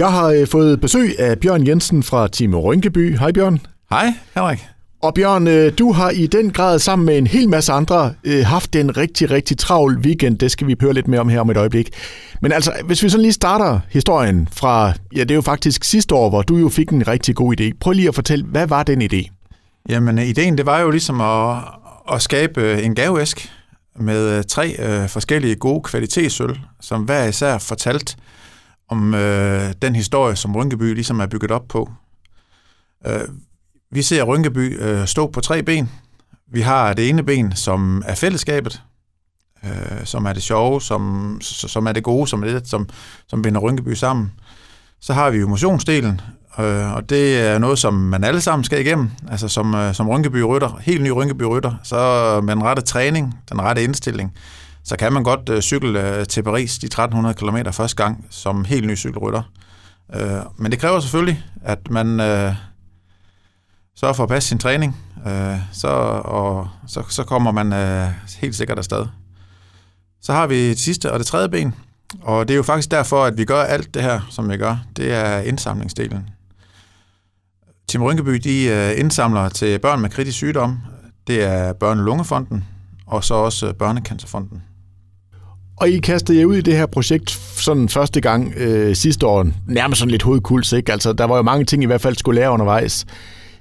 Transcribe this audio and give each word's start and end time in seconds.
Jeg 0.00 0.12
har 0.12 0.26
øh, 0.26 0.46
fået 0.46 0.80
besøg 0.80 1.20
af 1.20 1.38
Bjørn 1.38 1.66
Jensen 1.66 2.02
fra 2.02 2.28
Team 2.28 2.54
Rynkeby. 2.54 3.18
Hej 3.18 3.32
Bjørn. 3.32 3.60
Hej, 3.90 4.14
Henrik. 4.34 4.66
Og 5.02 5.14
Bjørn, 5.14 5.48
øh, 5.48 5.72
du 5.78 5.92
har 5.92 6.10
i 6.10 6.26
den 6.26 6.50
grad 6.50 6.78
sammen 6.78 7.06
med 7.06 7.18
en 7.18 7.26
hel 7.26 7.48
masse 7.48 7.72
andre 7.72 8.14
øh, 8.24 8.46
haft 8.46 8.76
en 8.76 8.96
rigtig, 8.96 9.30
rigtig 9.30 9.58
travl 9.58 9.98
weekend. 9.98 10.38
Det 10.38 10.50
skal 10.50 10.66
vi 10.66 10.76
høre 10.80 10.94
lidt 10.94 11.08
mere 11.08 11.20
om 11.20 11.28
her 11.28 11.40
om 11.40 11.50
et 11.50 11.56
øjeblik. 11.56 11.90
Men 12.42 12.52
altså, 12.52 12.72
hvis 12.84 13.02
vi 13.02 13.08
så 13.08 13.18
lige 13.18 13.32
starter 13.32 13.80
historien 13.90 14.48
fra, 14.52 14.92
ja, 15.16 15.20
det 15.20 15.30
er 15.30 15.34
jo 15.34 15.40
faktisk 15.40 15.84
sidste 15.84 16.14
år, 16.14 16.28
hvor 16.28 16.42
du 16.42 16.56
jo 16.56 16.68
fik 16.68 16.88
en 16.88 17.08
rigtig 17.08 17.36
god 17.36 17.60
idé. 17.60 17.78
Prøv 17.80 17.92
lige 17.92 18.08
at 18.08 18.14
fortælle, 18.14 18.44
hvad 18.44 18.66
var 18.66 18.82
den 18.82 19.02
idé? 19.02 19.30
Jamen, 19.88 20.18
ideen 20.18 20.58
det 20.58 20.66
var 20.66 20.80
jo 20.80 20.90
ligesom 20.90 21.20
at, 21.20 21.56
at 22.12 22.22
skabe 22.22 22.82
en 22.82 22.94
gaveæsk 22.94 23.52
med 23.98 24.44
tre 24.44 24.76
øh, 24.78 25.08
forskellige 25.08 25.54
gode 25.54 25.82
kvalitetsøl, 25.82 26.58
som 26.80 27.02
hver 27.02 27.24
især 27.24 27.58
fortalt 27.58 28.16
om 28.90 29.14
øh, 29.14 29.72
den 29.82 29.96
historie, 29.96 30.36
som 30.36 30.56
Rynkeby 30.56 30.94
ligesom 30.94 31.20
er 31.20 31.26
bygget 31.26 31.50
op 31.50 31.68
på. 31.68 31.90
Øh, 33.06 33.28
vi 33.90 34.02
ser 34.02 34.22
Rynkeby 34.22 34.82
øh, 34.82 35.06
stå 35.06 35.26
på 35.26 35.40
tre 35.40 35.62
ben. 35.62 35.90
Vi 36.52 36.60
har 36.60 36.92
det 36.92 37.08
ene 37.08 37.22
ben, 37.22 37.56
som 37.56 38.02
er 38.06 38.14
fællesskabet, 38.14 38.82
øh, 39.64 40.04
som 40.04 40.24
er 40.24 40.32
det 40.32 40.42
sjove, 40.42 40.80
som, 40.80 41.36
som 41.40 41.86
er 41.86 41.92
det 41.92 42.02
gode, 42.02 42.28
som 42.28 42.42
er 42.42 42.46
det, 42.46 42.68
som, 42.68 42.88
som 43.28 43.42
binder 43.42 43.60
Rynkeby 43.60 43.94
sammen. 43.94 44.32
Så 45.00 45.12
har 45.12 45.30
vi 45.30 45.44
motionsdelen, 45.44 46.20
øh, 46.58 46.94
og 46.94 47.10
det 47.10 47.40
er 47.40 47.58
noget, 47.58 47.78
som 47.78 47.94
man 47.94 48.24
alle 48.24 48.40
sammen 48.40 48.64
skal 48.64 48.80
igennem. 48.80 49.10
Altså 49.30 49.48
som, 49.48 49.74
øh, 49.74 49.94
som 49.94 50.08
Rynkeby-rytter, 50.08 50.78
helt 50.82 51.02
ny 51.02 51.08
Rynkeby-rytter, 51.08 51.74
så 51.82 52.40
med 52.44 52.56
den 52.56 52.64
rette 52.64 52.82
træning, 52.82 53.38
den 53.48 53.60
rette 53.60 53.84
indstilling, 53.84 54.34
så 54.84 54.96
kan 54.96 55.12
man 55.12 55.22
godt 55.22 55.48
øh, 55.48 55.60
cykle 55.60 56.16
øh, 56.16 56.26
til 56.26 56.42
Paris 56.42 56.78
de 56.78 56.86
1300 56.86 57.34
km 57.34 57.70
første 57.72 58.02
gang 58.02 58.26
som 58.30 58.64
helt 58.64 58.86
ny 58.86 58.96
cykelrytter. 58.96 59.42
Øh, 60.14 60.42
men 60.56 60.72
det 60.72 60.80
kræver 60.80 61.00
selvfølgelig, 61.00 61.44
at 61.62 61.90
man 61.90 62.20
øh, 62.20 62.54
sørger 63.96 64.14
for 64.14 64.22
at 64.22 64.28
passe 64.28 64.48
sin 64.48 64.58
træning, 64.58 64.96
øh, 65.26 65.56
så, 65.72 65.88
og 66.24 66.68
så, 66.86 67.02
så 67.08 67.24
kommer 67.24 67.50
man 67.50 67.72
øh, 67.72 68.08
helt 68.40 68.56
sikkert 68.56 68.78
afsted. 68.78 69.06
Så 70.22 70.32
har 70.32 70.46
vi 70.46 70.68
det 70.68 70.78
sidste 70.78 71.12
og 71.12 71.18
det 71.18 71.26
tredje 71.26 71.48
ben, 71.48 71.74
og 72.22 72.48
det 72.48 72.54
er 72.54 72.56
jo 72.56 72.62
faktisk 72.62 72.90
derfor, 72.90 73.24
at 73.24 73.38
vi 73.38 73.44
gør 73.44 73.62
alt 73.62 73.94
det 73.94 74.02
her, 74.02 74.20
som 74.30 74.50
vi 74.50 74.56
gør. 74.56 74.76
Det 74.96 75.12
er 75.12 75.38
indsamlingsdelen. 75.38 76.30
Tim 77.88 78.02
Rynkeby 78.02 78.34
de 78.34 78.64
øh, 78.64 79.00
indsamler 79.00 79.48
til 79.48 79.78
børn 79.78 80.00
med 80.00 80.10
kritisk 80.10 80.36
sygdom. 80.36 80.78
Det 81.26 81.44
er 81.44 81.72
Børne- 81.72 81.86
og 81.86 81.96
Lungefonden, 81.96 82.64
og 83.06 83.24
så 83.24 83.34
også 83.34 83.72
Børnecancerfonden. 83.72 84.62
Og 85.80 85.88
I 85.90 85.98
kastede 85.98 86.38
jer 86.38 86.46
ud 86.46 86.56
i 86.56 86.60
det 86.60 86.76
her 86.76 86.86
projekt 86.86 87.30
sådan 87.56 87.88
første 87.88 88.20
gang 88.20 88.52
øh, 88.56 88.96
sidste 88.96 89.26
år, 89.26 89.46
nærmest 89.66 89.98
sådan 89.98 90.10
lidt 90.10 90.22
hovedkuls, 90.22 90.72
ikke? 90.72 90.92
Altså, 90.92 91.12
der 91.12 91.24
var 91.24 91.36
jo 91.36 91.42
mange 91.42 91.64
ting, 91.64 91.82
I 91.82 91.86
hvert 91.86 92.00
fald 92.00 92.16
skulle 92.16 92.40
lære 92.40 92.50
undervejs. 92.50 93.06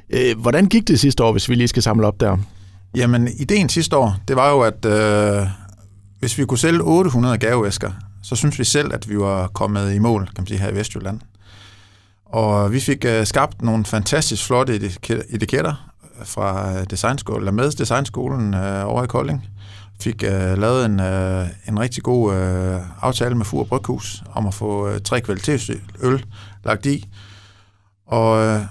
Øh, 0.09 0.39
hvordan 0.39 0.65
gik 0.65 0.87
det 0.87 0.99
sidste 0.99 1.23
år, 1.23 1.31
hvis 1.31 1.49
vi 1.49 1.55
lige 1.55 1.67
skal 1.67 1.83
samle 1.83 2.07
op 2.07 2.19
der? 2.19 2.37
Jamen, 2.95 3.29
ideen 3.39 3.69
sidste 3.69 3.97
år, 3.97 4.17
det 4.27 4.35
var 4.35 4.51
jo, 4.51 4.61
at 4.61 4.85
øh, 4.85 5.47
hvis 6.19 6.37
vi 6.37 6.45
kunne 6.45 6.57
sælge 6.57 6.81
800 6.81 7.37
gaveæsker, 7.37 7.91
så 8.23 8.35
synes 8.35 8.59
vi 8.59 8.63
selv, 8.63 8.93
at 8.93 9.09
vi 9.09 9.17
var 9.17 9.47
kommet 9.47 9.93
i 9.93 9.99
mål, 9.99 10.25
kan 10.25 10.33
man 10.37 10.47
sige, 10.47 10.59
her 10.59 10.69
i 10.69 10.75
Vestjylland. 10.75 11.19
Og 12.25 12.73
vi 12.73 12.79
fik 12.79 13.05
øh, 13.05 13.25
skabt 13.25 13.61
nogle 13.61 13.85
fantastisk 13.85 14.45
flotte 14.45 14.91
etiketter 15.29 15.91
fra 16.23 16.79
øh, 16.79 16.85
designskolen, 16.89 17.41
eller 17.41 17.51
med 17.51 17.71
designskolen 17.71 18.53
øh, 18.53 18.87
over 18.87 19.03
i 19.03 19.07
Kolding 19.07 19.43
fik 20.01 20.23
øh, 20.23 20.57
lavet 20.57 20.85
en, 20.85 20.99
øh, 20.99 21.47
en 21.67 21.79
rigtig 21.79 22.03
god 22.03 22.35
øh, 22.35 22.79
aftale 23.01 23.35
med 23.35 23.45
Fur 23.45 23.63
Bryghus 23.63 24.23
om 24.33 24.47
at 24.47 24.53
få 24.53 24.89
øh, 24.89 25.01
tre 25.01 25.21
kvalitetsøl 25.21 26.25
lagt 26.65 26.85
i. 26.85 27.05
Og 28.07 28.45
øh, 28.45 28.61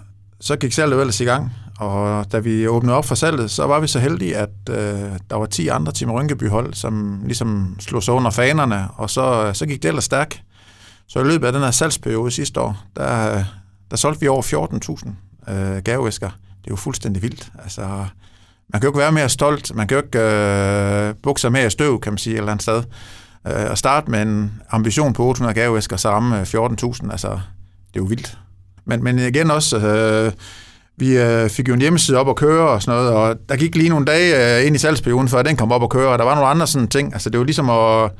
så 0.40 0.56
gik 0.56 0.72
salget 0.72 1.00
ellers 1.00 1.20
i 1.20 1.24
gang, 1.24 1.52
og 1.78 2.32
da 2.32 2.38
vi 2.38 2.68
åbnede 2.68 2.96
op 2.96 3.04
for 3.04 3.14
salget, 3.14 3.50
så 3.50 3.66
var 3.66 3.80
vi 3.80 3.86
så 3.86 3.98
heldige, 3.98 4.36
at 4.36 4.50
øh, 4.70 4.76
der 5.30 5.36
var 5.36 5.46
10 5.46 5.68
andre 5.68 5.92
Team 5.92 6.10
Rynkeby-hold, 6.10 6.74
som 6.74 7.22
ligesom 7.24 7.76
slog 7.80 8.02
sig 8.02 8.14
under 8.14 8.30
fanerne, 8.30 8.88
og 8.94 9.10
så, 9.10 9.46
øh, 9.46 9.54
så 9.54 9.66
gik 9.66 9.82
det 9.82 9.88
ellers 9.88 10.04
stærkt. 10.04 10.42
Så 11.06 11.20
i 11.20 11.24
løbet 11.24 11.46
af 11.46 11.52
den 11.52 11.62
her 11.62 11.70
salgsperiode 11.70 12.30
sidste 12.30 12.60
år, 12.60 12.76
der, 12.96 13.36
øh, 13.38 13.44
der 13.90 13.96
solgte 13.96 14.20
vi 14.20 14.28
over 14.28 14.42
14.000 15.46 15.52
øh, 15.52 15.82
gaveæsker. 15.82 16.28
Det 16.28 16.66
er 16.66 16.70
jo 16.70 16.76
fuldstændig 16.76 17.22
vildt. 17.22 17.52
Altså, 17.62 18.06
man 18.72 18.80
kan 18.80 18.86
jo 18.86 18.90
ikke 18.90 18.98
være 18.98 19.12
mere 19.12 19.28
stolt, 19.28 19.74
man 19.74 19.88
kan 19.88 19.96
jo 19.96 20.02
ikke 20.02 20.18
øh, 20.18 21.14
bukke 21.22 21.40
sig 21.40 21.52
mere 21.52 21.70
støv, 21.70 22.00
kan 22.00 22.12
man 22.12 22.18
sige, 22.18 22.34
et 22.34 22.38
eller 22.38 22.52
andet 22.52 22.62
sted. 22.62 22.82
Øh, 23.46 23.70
at 23.70 23.78
starte 23.78 24.10
med 24.10 24.22
en 24.22 24.52
ambition 24.70 25.12
på 25.12 25.24
800 25.24 25.54
gaveæsker, 25.54 25.96
så 25.96 26.10
ramme 26.10 26.40
øh, 26.40 26.42
14.000, 26.42 27.12
altså, 27.12 27.28
det 27.28 27.96
er 27.96 28.00
jo 28.00 28.04
vildt. 28.04 28.38
Men, 28.84 29.04
men 29.04 29.18
igen 29.18 29.50
også, 29.50 29.78
øh, 29.78 30.32
vi 30.96 31.18
øh, 31.18 31.50
fik 31.50 31.68
jo 31.68 31.74
en 31.74 31.80
hjemmeside 31.80 32.18
op 32.18 32.28
at 32.28 32.36
køre 32.36 32.68
og 32.68 32.82
sådan 32.82 32.98
noget, 32.98 33.12
og 33.12 33.36
der 33.48 33.56
gik 33.56 33.76
lige 33.76 33.88
nogle 33.88 34.06
dage 34.06 34.58
øh, 34.60 34.66
ind 34.66 34.76
i 34.76 34.78
salgsperioden, 34.78 35.28
før 35.28 35.42
den 35.42 35.56
kom 35.56 35.72
op 35.72 35.82
at 35.82 35.90
køre, 35.90 36.08
og 36.08 36.18
der 36.18 36.24
var 36.24 36.34
nogle 36.34 36.48
andre 36.48 36.66
sådan 36.66 36.88
ting. 36.88 37.12
Altså, 37.12 37.30
det 37.30 37.38
var 37.38 37.44
ligesom 37.44 37.70
at 37.70 38.10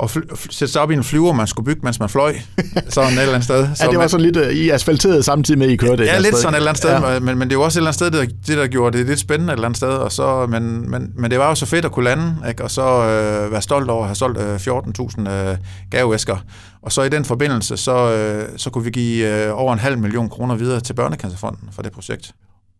og 0.00 0.10
sætte 0.50 0.72
sig 0.72 0.82
op 0.82 0.90
i 0.90 0.94
en 0.94 1.04
flyver, 1.04 1.32
man 1.32 1.46
skulle 1.46 1.66
bygge, 1.66 1.80
mens 1.84 2.00
man 2.00 2.08
fløj, 2.08 2.34
sådan 2.88 3.12
et 3.12 3.18
eller 3.18 3.34
andet 3.34 3.44
sted. 3.44 3.68
Så 3.74 3.84
ja, 3.84 3.90
det 3.90 3.96
var 3.96 4.02
man, 4.02 4.08
sådan 4.08 4.26
lidt 4.26 4.36
uh, 4.36 4.52
i 4.52 4.70
asfalteret 4.70 5.24
samtidig 5.24 5.58
med, 5.58 5.66
at 5.66 5.72
I 5.72 5.76
kørte. 5.76 6.04
Ja, 6.04 6.18
lidt 6.18 6.26
sted. 6.26 6.42
sådan 6.42 6.54
et 6.54 6.56
eller 6.56 6.70
andet 6.70 6.78
sted, 6.78 6.90
ja. 6.90 7.20
men, 7.20 7.38
men 7.38 7.50
det 7.50 7.58
var 7.58 7.64
også 7.64 7.78
et 7.78 7.80
eller 7.80 7.88
andet 7.88 7.94
sted, 7.94 8.10
det, 8.10 8.46
det 8.46 8.56
der 8.56 8.66
gjorde 8.66 8.98
det 8.98 9.06
lidt 9.06 9.20
spændende 9.20 9.52
et 9.52 9.56
eller 9.56 9.66
andet 9.66 9.76
sted, 9.76 9.88
og 9.88 10.12
så, 10.12 10.46
men, 10.46 10.90
men, 10.90 11.12
men 11.16 11.30
det 11.30 11.38
var 11.38 11.48
jo 11.48 11.54
så 11.54 11.66
fedt 11.66 11.84
at 11.84 11.92
kunne 11.92 12.04
lande, 12.04 12.34
ikke? 12.48 12.64
og 12.64 12.70
så 12.70 12.82
øh, 12.82 13.52
være 13.52 13.62
stolt 13.62 13.90
over 13.90 14.02
at 14.02 14.08
have 14.08 14.14
solgt 14.14 14.38
øh, 14.38 14.56
14.000 14.56 15.30
øh, 15.30 15.56
gaveæsker. 15.90 16.36
Og 16.82 16.92
så 16.92 17.02
i 17.02 17.08
den 17.08 17.24
forbindelse, 17.24 17.76
så, 17.76 18.12
øh, 18.12 18.48
så 18.56 18.70
kunne 18.70 18.84
vi 18.84 18.90
give 18.90 19.46
øh, 19.46 19.58
over 19.60 19.72
en 19.72 19.78
halv 19.78 19.98
million 19.98 20.28
kroner 20.28 20.54
videre 20.54 20.80
til 20.80 20.94
Børnecancerfonden 20.94 21.68
for 21.72 21.82
det 21.82 21.92
projekt. 21.92 22.32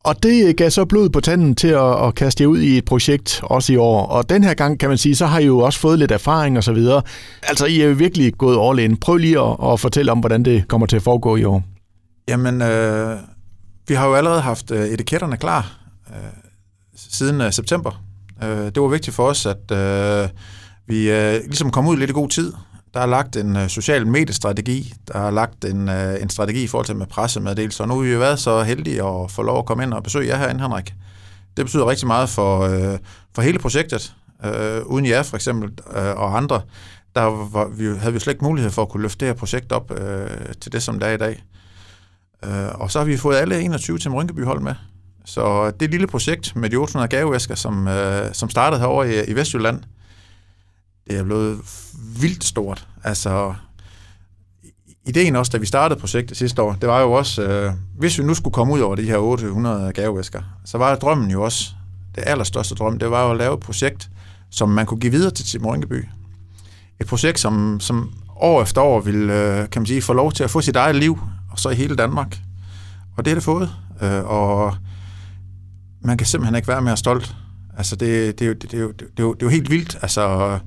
Og 0.04 0.22
det 0.22 0.56
gav 0.56 0.70
så 0.70 0.84
blod 0.84 1.08
på 1.08 1.20
tanden 1.20 1.54
til 1.54 1.68
at, 1.68 2.06
at 2.06 2.14
kaste 2.14 2.42
jer 2.42 2.48
ud 2.48 2.58
i 2.58 2.78
et 2.78 2.84
projekt 2.84 3.40
også 3.42 3.72
i 3.72 3.76
år. 3.76 4.06
Og 4.06 4.30
den 4.30 4.44
her 4.44 4.54
gang, 4.54 4.80
kan 4.80 4.88
man 4.88 4.98
sige, 4.98 5.16
så 5.16 5.26
har 5.26 5.38
I 5.38 5.46
jo 5.46 5.58
også 5.58 5.78
fået 5.78 5.98
lidt 5.98 6.10
erfaring 6.10 6.56
og 6.56 6.64
så 6.64 6.72
videre. 6.72 7.02
Altså, 7.42 7.66
I 7.66 7.80
er 7.80 7.86
jo 7.86 7.94
virkelig 7.94 8.34
gået 8.34 8.68
all 8.68 8.78
in. 8.78 8.96
Prøv 8.96 9.16
lige 9.16 9.40
at, 9.40 9.56
at 9.72 9.80
fortælle 9.80 10.12
om, 10.12 10.18
hvordan 10.18 10.44
det 10.44 10.68
kommer 10.68 10.86
til 10.86 10.96
at 10.96 11.02
foregå 11.02 11.36
i 11.36 11.44
år. 11.44 11.62
Jamen, 12.28 12.62
øh, 12.62 13.16
vi 13.88 13.94
har 13.94 14.06
jo 14.06 14.14
allerede 14.14 14.40
haft 14.40 14.70
øh, 14.70 14.86
etiketterne 14.86 15.36
klar 15.36 15.78
øh, 16.10 16.16
siden 16.96 17.40
øh, 17.40 17.52
september. 17.52 18.02
Øh, 18.42 18.48
det 18.48 18.82
var 18.82 18.88
vigtigt 18.88 19.16
for 19.16 19.26
os, 19.26 19.46
at 19.46 19.70
øh, 19.72 20.28
vi 20.86 21.10
øh, 21.10 21.32
ligesom 21.44 21.70
kom 21.70 21.88
ud 21.88 21.96
lidt 21.96 22.10
i 22.10 22.12
god 22.12 22.28
tid. 22.28 22.52
Der 22.94 23.00
er 23.00 23.06
lagt 23.06 23.36
en 23.36 23.56
øh, 23.56 23.68
social 23.68 24.06
mediestrategi, 24.06 24.94
der 25.08 25.18
er 25.18 25.30
lagt 25.30 25.64
en, 25.64 25.88
øh, 25.88 26.22
en 26.22 26.30
strategi 26.30 26.62
i 26.62 26.66
forhold 26.66 26.86
til 26.86 26.96
med 26.96 27.06
pressemeddelelser, 27.06 27.84
og 27.84 27.88
nu 27.88 27.94
har 27.94 28.02
vi 28.02 28.12
jo 28.12 28.18
været 28.18 28.38
så 28.38 28.62
heldige 28.62 29.04
at 29.04 29.30
få 29.30 29.42
lov 29.42 29.58
at 29.58 29.66
komme 29.66 29.82
ind 29.82 29.94
og 29.94 30.02
besøge 30.02 30.28
jer 30.28 30.36
herinde, 30.36 30.60
Henrik. 30.60 30.94
Det 31.56 31.64
betyder 31.64 31.86
rigtig 31.86 32.06
meget 32.06 32.28
for, 32.28 32.68
uh, 32.68 32.98
for 33.34 33.42
hele 33.42 33.58
projektet. 33.58 34.14
Uh, 34.44 34.86
uden 34.86 35.06
jer 35.06 35.22
for 35.22 35.36
eksempel 35.36 35.70
uh, 35.86 35.96
og 35.96 36.36
andre, 36.36 36.60
der 37.14 37.22
var, 37.22 37.68
vi, 37.68 37.84
havde 37.98 38.12
vi 38.12 38.18
slet 38.18 38.32
ikke 38.32 38.44
mulighed 38.44 38.70
for 38.70 38.82
at 38.82 38.88
kunne 38.88 39.02
løfte 39.02 39.20
det 39.20 39.28
her 39.28 39.38
projekt 39.38 39.72
op 39.72 39.92
til 40.60 40.72
det, 40.72 40.82
som 40.82 40.98
det 40.98 41.08
er 41.08 41.12
i 41.12 41.16
dag. 41.16 41.42
Uh, 42.46 42.80
og 42.80 42.90
så 42.90 42.98
har 42.98 43.06
vi 43.06 43.16
fået 43.16 43.36
alle 43.36 43.60
21 43.60 43.98
til 43.98 44.10
Rynkeby 44.10 44.44
hold 44.44 44.60
med. 44.60 44.74
Så 45.24 45.70
det 45.70 45.90
lille 45.90 46.06
projekt 46.06 46.56
med 46.56 46.70
de 46.70 46.76
800 46.76 47.08
gaveæsker, 47.08 47.54
som, 47.54 47.88
som 48.32 48.50
startede 48.50 48.80
herovre 48.80 49.14
i, 49.14 49.30
i 49.30 49.36
Vestjylland, 49.36 49.82
det 51.10 51.18
er 51.18 51.24
blevet 51.24 51.60
vildt 52.20 52.44
stort. 52.44 52.86
Altså, 53.04 53.54
ideen 55.06 55.36
også, 55.36 55.50
da 55.52 55.58
vi 55.58 55.66
startede 55.66 56.00
projektet 56.00 56.36
sidste 56.36 56.62
år, 56.62 56.76
det 56.80 56.88
var 56.88 57.00
jo 57.00 57.12
også, 57.12 57.42
øh, 57.42 57.72
hvis 57.98 58.18
vi 58.18 58.24
nu 58.24 58.34
skulle 58.34 58.54
komme 58.54 58.72
ud 58.72 58.80
over 58.80 58.94
de 58.94 59.02
her 59.02 59.16
800 59.16 59.92
gavevæsker, 59.92 60.42
så 60.64 60.78
var 60.78 60.94
drømmen 60.94 61.30
jo 61.30 61.42
også, 61.42 61.70
det 62.14 62.24
allerstørste 62.26 62.74
drøm, 62.74 62.98
det 62.98 63.10
var 63.10 63.24
jo 63.24 63.30
at 63.30 63.36
lave 63.36 63.54
et 63.54 63.60
projekt, 63.60 64.10
som 64.50 64.68
man 64.68 64.86
kunne 64.86 65.00
give 65.00 65.12
videre 65.12 65.30
til 65.30 65.44
Tim 65.44 65.66
Rynkeby. 65.66 66.04
Et 67.00 67.06
projekt, 67.06 67.40
som, 67.40 67.80
som 67.80 68.12
år 68.36 68.62
efter 68.62 68.80
år 68.80 69.00
vil, 69.00 69.30
øh, 69.30 69.70
kan 69.70 69.82
man 69.82 69.86
sige, 69.86 70.02
få 70.02 70.12
lov 70.12 70.32
til 70.32 70.44
at 70.44 70.50
få 70.50 70.60
sit 70.60 70.76
eget 70.76 70.96
liv, 70.96 71.18
og 71.50 71.58
så 71.58 71.68
i 71.70 71.74
hele 71.74 71.96
Danmark. 71.96 72.38
Og 73.16 73.24
det 73.24 73.30
er 73.30 73.34
det 73.34 73.44
fået. 73.44 73.70
Øh, 74.02 74.24
og 74.24 74.74
man 76.00 76.18
kan 76.18 76.26
simpelthen 76.26 76.56
ikke 76.56 76.68
være 76.68 76.82
mere 76.82 76.96
stolt. 76.96 77.34
Altså, 77.78 77.96
det, 77.96 78.38
det, 78.38 78.46
er 78.46 78.54
det, 78.54 78.70
det, 78.70 78.80
er 78.80 78.86
det, 78.86 78.98
det, 78.98 79.06
er 79.06 79.32
det 79.32 79.42
er 79.42 79.46
jo 79.46 79.48
helt 79.48 79.70
vildt. 79.70 79.98
Altså, 80.02 80.58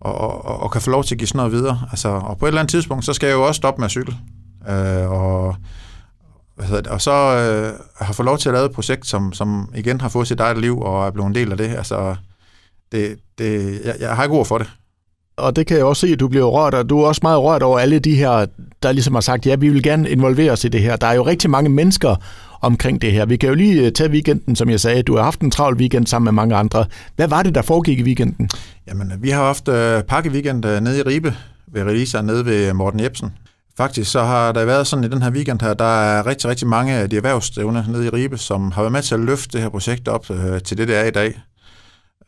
og, 0.00 0.44
og, 0.44 0.60
og 0.60 0.70
kan 0.70 0.80
få 0.80 0.90
lov 0.90 1.04
til 1.04 1.14
at 1.14 1.18
give 1.18 1.28
sådan 1.28 1.36
noget 1.36 1.52
videre. 1.52 1.80
Altså, 1.90 2.08
og 2.08 2.38
på 2.38 2.46
et 2.46 2.48
eller 2.48 2.60
andet 2.60 2.70
tidspunkt, 2.70 3.04
så 3.04 3.12
skal 3.12 3.26
jeg 3.26 3.34
jo 3.34 3.46
også 3.46 3.58
stoppe 3.58 3.80
med 3.80 3.84
at 3.84 3.90
cykle. 3.90 4.16
Øh, 4.68 5.10
og, 5.10 5.56
hvad 6.56 6.66
hedder 6.68 6.82
det, 6.82 6.92
og 6.92 7.00
så 7.00 7.10
øh, 7.12 7.72
har 8.06 8.12
fået 8.12 8.24
lov 8.24 8.38
til 8.38 8.48
at 8.48 8.52
lave 8.52 8.66
et 8.66 8.72
projekt, 8.72 9.06
som, 9.06 9.32
som 9.32 9.72
igen 9.74 10.00
har 10.00 10.08
fået 10.08 10.28
sit 10.28 10.40
eget 10.40 10.58
liv 10.58 10.80
og 10.80 11.06
er 11.06 11.10
blevet 11.10 11.28
en 11.28 11.34
del 11.34 11.50
af 11.50 11.56
det. 11.56 11.68
Altså, 11.68 12.16
det, 12.92 13.16
det, 13.38 13.80
jeg, 13.84 13.94
jeg 14.00 14.16
har 14.16 14.22
ikke 14.22 14.36
ord 14.36 14.46
for 14.46 14.58
det. 14.58 14.70
Og 15.36 15.56
det 15.56 15.66
kan 15.66 15.76
jeg 15.76 15.84
også 15.84 16.06
se, 16.06 16.12
at 16.12 16.20
du 16.20 16.28
bliver 16.28 16.44
rørt, 16.44 16.74
og 16.74 16.90
du 16.90 17.00
er 17.00 17.06
også 17.06 17.20
meget 17.22 17.38
rørt 17.38 17.62
over 17.62 17.78
alle 17.78 17.98
de 17.98 18.14
her, 18.14 18.46
der 18.82 18.92
ligesom 18.92 19.14
har 19.14 19.20
sagt, 19.20 19.46
ja, 19.46 19.54
vi 19.54 19.68
vil 19.68 19.82
gerne 19.82 20.10
involvere 20.10 20.52
os 20.52 20.64
i 20.64 20.68
det 20.68 20.80
her. 20.80 20.96
Der 20.96 21.06
er 21.06 21.14
jo 21.14 21.26
rigtig 21.26 21.50
mange 21.50 21.70
mennesker, 21.70 22.16
omkring 22.60 23.02
det 23.02 23.12
her. 23.12 23.26
Vi 23.26 23.36
kan 23.36 23.48
jo 23.48 23.54
lige 23.54 23.86
øh, 23.86 23.92
tage 23.92 24.10
weekenden, 24.10 24.56
som 24.56 24.70
jeg 24.70 24.80
sagde. 24.80 25.02
Du 25.02 25.16
har 25.16 25.22
haft 25.22 25.40
en 25.40 25.50
travl 25.50 25.76
weekend 25.76 26.06
sammen 26.06 26.24
med 26.24 26.32
mange 26.32 26.56
andre. 26.56 26.84
Hvad 27.16 27.28
var 27.28 27.42
det, 27.42 27.54
der 27.54 27.62
foregik 27.62 27.98
i 27.98 28.02
weekenden? 28.02 28.50
Jamen, 28.86 29.12
vi 29.20 29.30
har 29.30 29.44
haft 29.44 29.68
øh, 29.68 30.02
pakkeweekend 30.02 30.66
øh, 30.66 30.80
nede 30.80 30.98
i 30.98 31.02
Ribe, 31.02 31.36
ved 31.72 31.82
releaser 31.82 32.22
nede 32.22 32.44
ved 32.46 32.72
Morten 32.72 33.00
Jebsen. 33.00 33.30
Faktisk 33.76 34.10
så 34.10 34.22
har 34.22 34.52
der 34.52 34.64
været 34.64 34.86
sådan 34.86 35.04
i 35.04 35.08
den 35.08 35.22
her 35.22 35.30
weekend 35.30 35.60
her, 35.60 35.74
der 35.74 35.84
er 35.84 36.26
rigtig, 36.26 36.50
rigtig 36.50 36.68
mange 36.68 36.92
af 36.92 37.10
de 37.10 37.16
erhvervsdrivende 37.16 37.84
nede 37.88 38.06
i 38.06 38.08
Ribe, 38.08 38.38
som 38.38 38.72
har 38.72 38.82
været 38.82 38.92
med 38.92 39.02
til 39.02 39.14
at 39.14 39.20
løfte 39.20 39.52
det 39.52 39.60
her 39.60 39.68
projekt 39.68 40.08
op 40.08 40.30
øh, 40.30 40.60
til 40.60 40.78
det, 40.78 40.88
det 40.88 40.96
er 40.96 41.04
i 41.04 41.10
dag. 41.10 41.40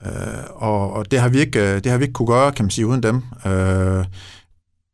Øh, 0.06 0.10
og, 0.50 0.92
og 0.92 1.10
det 1.10 1.20
har 1.20 1.28
vi 1.28 1.38
ikke, 1.38 1.60
øh, 1.60 1.84
det 1.84 1.86
har 1.86 1.98
vi 1.98 2.04
ikke 2.04 2.12
kunne 2.12 2.26
gøre, 2.26 2.52
kan 2.52 2.64
man 2.64 2.70
sige, 2.70 2.86
uden 2.86 3.02
dem. 3.02 3.22
Øh, 3.46 4.04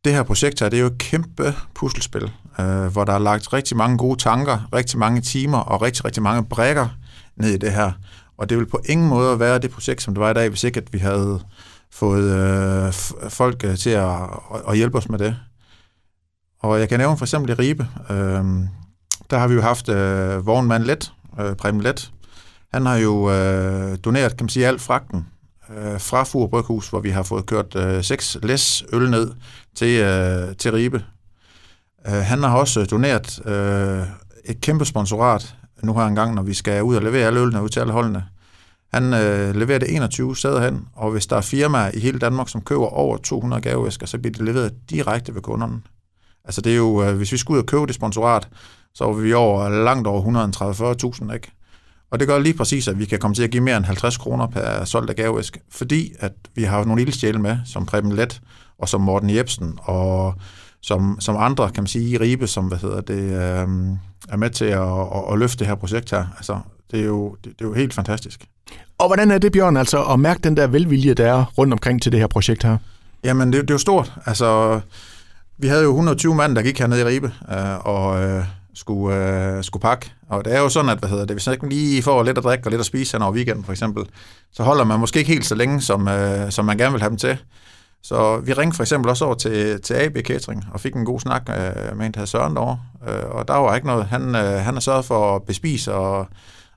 det 0.05 0.13
her 0.13 0.23
projekt 0.23 0.59
her, 0.59 0.69
det 0.69 0.77
er 0.77 0.81
jo 0.81 0.87
et 0.87 0.97
kæmpe 0.97 1.53
puslespil, 1.75 2.31
øh, 2.59 2.85
hvor 2.85 3.03
der 3.03 3.13
er 3.13 3.19
lagt 3.19 3.53
rigtig 3.53 3.77
mange 3.77 3.97
gode 3.97 4.19
tanker, 4.19 4.69
rigtig 4.73 4.99
mange 4.99 5.21
timer 5.21 5.57
og 5.57 5.81
rigtig, 5.81 6.05
rigtig 6.05 6.23
mange 6.23 6.45
brækker 6.45 6.87
ned 7.35 7.49
i 7.49 7.57
det 7.57 7.71
her. 7.71 7.91
Og 8.37 8.49
det 8.49 8.57
vil 8.57 8.65
på 8.65 8.81
ingen 8.85 9.07
måde 9.07 9.39
være 9.39 9.59
det 9.59 9.71
projekt, 9.71 10.01
som 10.01 10.13
det 10.13 10.21
var 10.21 10.29
i 10.29 10.33
dag, 10.33 10.49
hvis 10.49 10.63
ikke 10.63 10.77
at 10.77 10.93
vi 10.93 10.97
havde 10.97 11.39
fået 11.91 12.23
øh, 12.23 12.93
folk 13.29 13.63
øh, 13.63 13.77
til 13.77 13.89
at, 13.89 14.15
at 14.67 14.77
hjælpe 14.77 14.97
os 14.97 15.09
med 15.09 15.19
det. 15.19 15.35
Og 16.59 16.79
jeg 16.79 16.89
kan 16.89 16.99
nævne 16.99 17.17
for 17.17 17.25
eksempel 17.25 17.51
i 17.51 17.53
Ribe, 17.53 17.87
øh, 18.09 18.43
der 19.29 19.37
har 19.37 19.47
vi 19.47 19.53
jo 19.53 19.61
haft 19.61 19.89
øh, 19.89 20.45
vognmand 20.45 20.83
Let, 20.83 21.13
øh, 21.39 21.55
Preben 21.55 21.81
Let. 21.81 22.11
Han 22.73 22.85
har 22.85 22.95
jo 22.95 23.31
øh, 23.31 23.97
doneret, 24.05 24.37
kan 24.37 24.43
man 24.43 24.49
sige, 24.49 24.67
alt 24.67 24.81
fragten 24.81 25.27
øh, 25.69 25.99
fra 25.99 26.23
Fur 26.23 26.47
Bryghus, 26.47 26.89
hvor 26.89 26.99
vi 26.99 27.09
har 27.09 27.23
fået 27.23 27.45
kørt 27.45 27.75
øh, 27.75 28.03
seks 28.03 28.37
læs 28.43 28.83
øl 28.93 29.09
ned 29.09 29.31
til, 29.75 29.99
øh, 29.99 30.55
til 30.55 30.71
Ribe. 30.71 31.03
Øh, 32.07 32.13
han 32.13 32.43
har 32.43 32.57
også 32.57 32.79
øh, 32.79 32.89
doneret 32.91 33.47
øh, 33.47 34.03
et 34.45 34.61
kæmpe 34.61 34.85
sponsorat 34.85 35.55
nu 35.83 35.93
her 35.93 36.05
engang, 36.05 36.35
når 36.35 36.43
vi 36.43 36.53
skal 36.53 36.83
ud 36.83 36.95
og 36.95 37.01
levere 37.01 37.27
alle 37.27 37.39
ølene 37.39 37.63
ud 37.63 37.69
til 37.69 37.79
alle 37.79 37.93
holdene. 37.93 38.25
Han 38.93 39.13
øh, 39.13 39.55
leverer 39.55 39.79
det 39.79 39.95
21 39.95 40.35
steder 40.35 40.61
hen, 40.61 40.85
og 40.95 41.11
hvis 41.11 41.27
der 41.27 41.35
er 41.35 41.41
firmaer 41.41 41.91
i 41.93 41.99
hele 41.99 42.19
Danmark, 42.19 42.49
som 42.49 42.61
køber 42.61 42.85
over 42.85 43.17
200 43.17 43.61
gaveæsker, 43.61 44.05
så 44.05 44.17
bliver 44.17 44.33
det 44.33 44.41
leveret 44.41 44.73
direkte 44.89 45.35
ved 45.35 45.41
kunderne. 45.41 45.81
Altså 46.45 46.61
det 46.61 46.71
er 46.71 46.77
jo, 46.77 47.03
øh, 47.03 47.17
hvis 47.17 47.31
vi 47.31 47.37
skulle 47.37 47.57
ud 47.57 47.61
og 47.63 47.67
købe 47.67 47.87
det 47.87 47.95
sponsorat, 47.95 48.47
så 48.93 49.05
var 49.05 49.13
vi 49.13 49.33
over 49.33 49.69
langt 49.69 50.07
over 50.07 51.21
130-40.000, 51.23 51.33
ikke? 51.33 51.51
Og 52.11 52.19
det 52.19 52.27
gør 52.27 52.39
lige 52.39 52.53
præcis, 52.53 52.87
at 52.87 52.99
vi 52.99 53.05
kan 53.05 53.19
komme 53.19 53.35
til 53.35 53.43
at 53.43 53.51
give 53.51 53.63
mere 53.63 53.77
end 53.77 53.85
50 53.85 54.17
kroner 54.17 54.47
per 54.47 54.85
solgt 54.85 55.09
af 55.09 55.15
gaveæske, 55.15 55.59
fordi 55.71 56.13
at 56.19 56.31
vi 56.55 56.63
har 56.63 56.83
nogle 56.83 57.01
ildsjæle 57.01 57.39
med, 57.39 57.57
som 57.65 57.85
Preben 57.85 58.11
Let 58.11 58.41
og 58.77 58.89
som 58.89 59.01
Morten 59.01 59.29
Jebsen 59.29 59.79
og 59.81 60.33
som, 60.81 61.17
som 61.19 61.37
andre, 61.37 61.71
kan 61.71 61.83
man 61.83 61.87
sige, 61.87 62.09
i 62.09 62.17
Ribe, 62.17 62.47
som 62.47 62.65
hvad 62.65 62.77
hedder 62.77 63.01
det, 63.01 63.19
øh, 63.19 63.67
er 64.29 64.37
med 64.37 64.49
til 64.49 64.65
at, 64.65 64.81
at, 64.81 65.33
at 65.33 65.39
løfte 65.39 65.59
det 65.59 65.67
her 65.67 65.75
projekt 65.75 66.11
her. 66.11 66.25
Altså, 66.37 66.59
det 66.91 66.99
er 66.99 67.05
jo, 67.05 67.35
det, 67.43 67.53
det 67.59 67.65
er 67.65 67.69
jo 67.69 67.73
helt 67.73 67.93
fantastisk. 67.93 68.45
Og 68.97 69.07
hvordan 69.07 69.31
er 69.31 69.37
det, 69.37 69.51
Bjørn, 69.51 69.77
altså 69.77 70.03
at 70.03 70.19
mærke 70.19 70.39
den 70.43 70.57
der 70.57 70.67
velvilje, 70.67 71.13
der 71.13 71.33
er 71.33 71.45
rundt 71.57 71.73
omkring 71.73 72.01
til 72.01 72.11
det 72.11 72.19
her 72.19 72.27
projekt 72.27 72.63
her? 72.63 72.77
Jamen, 73.23 73.53
det, 73.53 73.61
det 73.61 73.69
er 73.69 73.73
jo 73.73 73.77
stort. 73.77 74.13
Altså, 74.25 74.79
vi 75.57 75.67
havde 75.67 75.83
jo 75.83 75.89
120 75.89 76.35
mand, 76.35 76.55
der 76.55 76.61
gik 76.61 76.79
hernede 76.79 77.01
i 77.01 77.03
Ribe, 77.03 77.31
øh, 77.51 77.85
og 77.85 78.23
øh, 78.23 78.43
skulle, 78.73 79.15
øh, 79.15 79.63
skulle 79.63 79.81
pakke. 79.81 80.11
Og 80.29 80.45
det 80.45 80.55
er 80.55 80.59
jo 80.59 80.69
sådan, 80.69 80.89
at 80.89 80.99
hvad 80.99 81.09
hedder 81.09 81.25
det, 81.25 81.35
hvis 81.35 81.47
man 81.47 81.53
ikke 81.53 81.69
lige 81.69 82.03
får 82.03 82.23
lidt 82.23 82.37
at 82.37 82.43
drikke 82.43 82.67
og 82.67 82.71
lidt 82.71 82.79
at 82.79 82.85
spise 82.85 83.17
hen 83.17 83.21
over 83.21 83.33
weekenden 83.33 83.63
for 83.63 83.71
eksempel, 83.71 84.03
så 84.51 84.63
holder 84.63 84.83
man 84.83 84.99
måske 84.99 85.19
ikke 85.19 85.31
helt 85.31 85.45
så 85.45 85.55
længe, 85.55 85.81
som, 85.81 86.07
øh, 86.07 86.51
som 86.51 86.65
man 86.65 86.77
gerne 86.77 86.91
vil 86.91 87.01
have 87.01 87.09
dem 87.09 87.17
til. 87.17 87.37
Så 88.03 88.37
vi 88.37 88.53
ringede 88.53 88.75
for 88.75 88.83
eksempel 88.83 89.09
også 89.09 89.25
over 89.25 89.35
til, 89.35 89.81
til 89.81 89.93
AB 89.93 90.17
Catering 90.17 90.65
og 90.71 90.79
fik 90.79 90.95
en 90.95 91.05
god 91.05 91.19
snak 91.19 91.49
øh, 91.49 91.97
med 91.97 92.05
en, 92.05 92.11
der 92.11 92.25
Søren 92.25 92.55
derovre. 92.55 92.79
Øh, 93.07 93.29
og 93.29 93.47
der 93.47 93.53
var 93.53 93.75
ikke 93.75 93.87
noget. 93.87 94.05
Han, 94.05 94.35
øh, 94.35 94.43
han 94.43 94.73
har 94.73 94.79
sørget 94.79 95.05
for 95.05 95.35
at 95.35 95.43
bespise 95.43 95.93
og, 95.93 96.27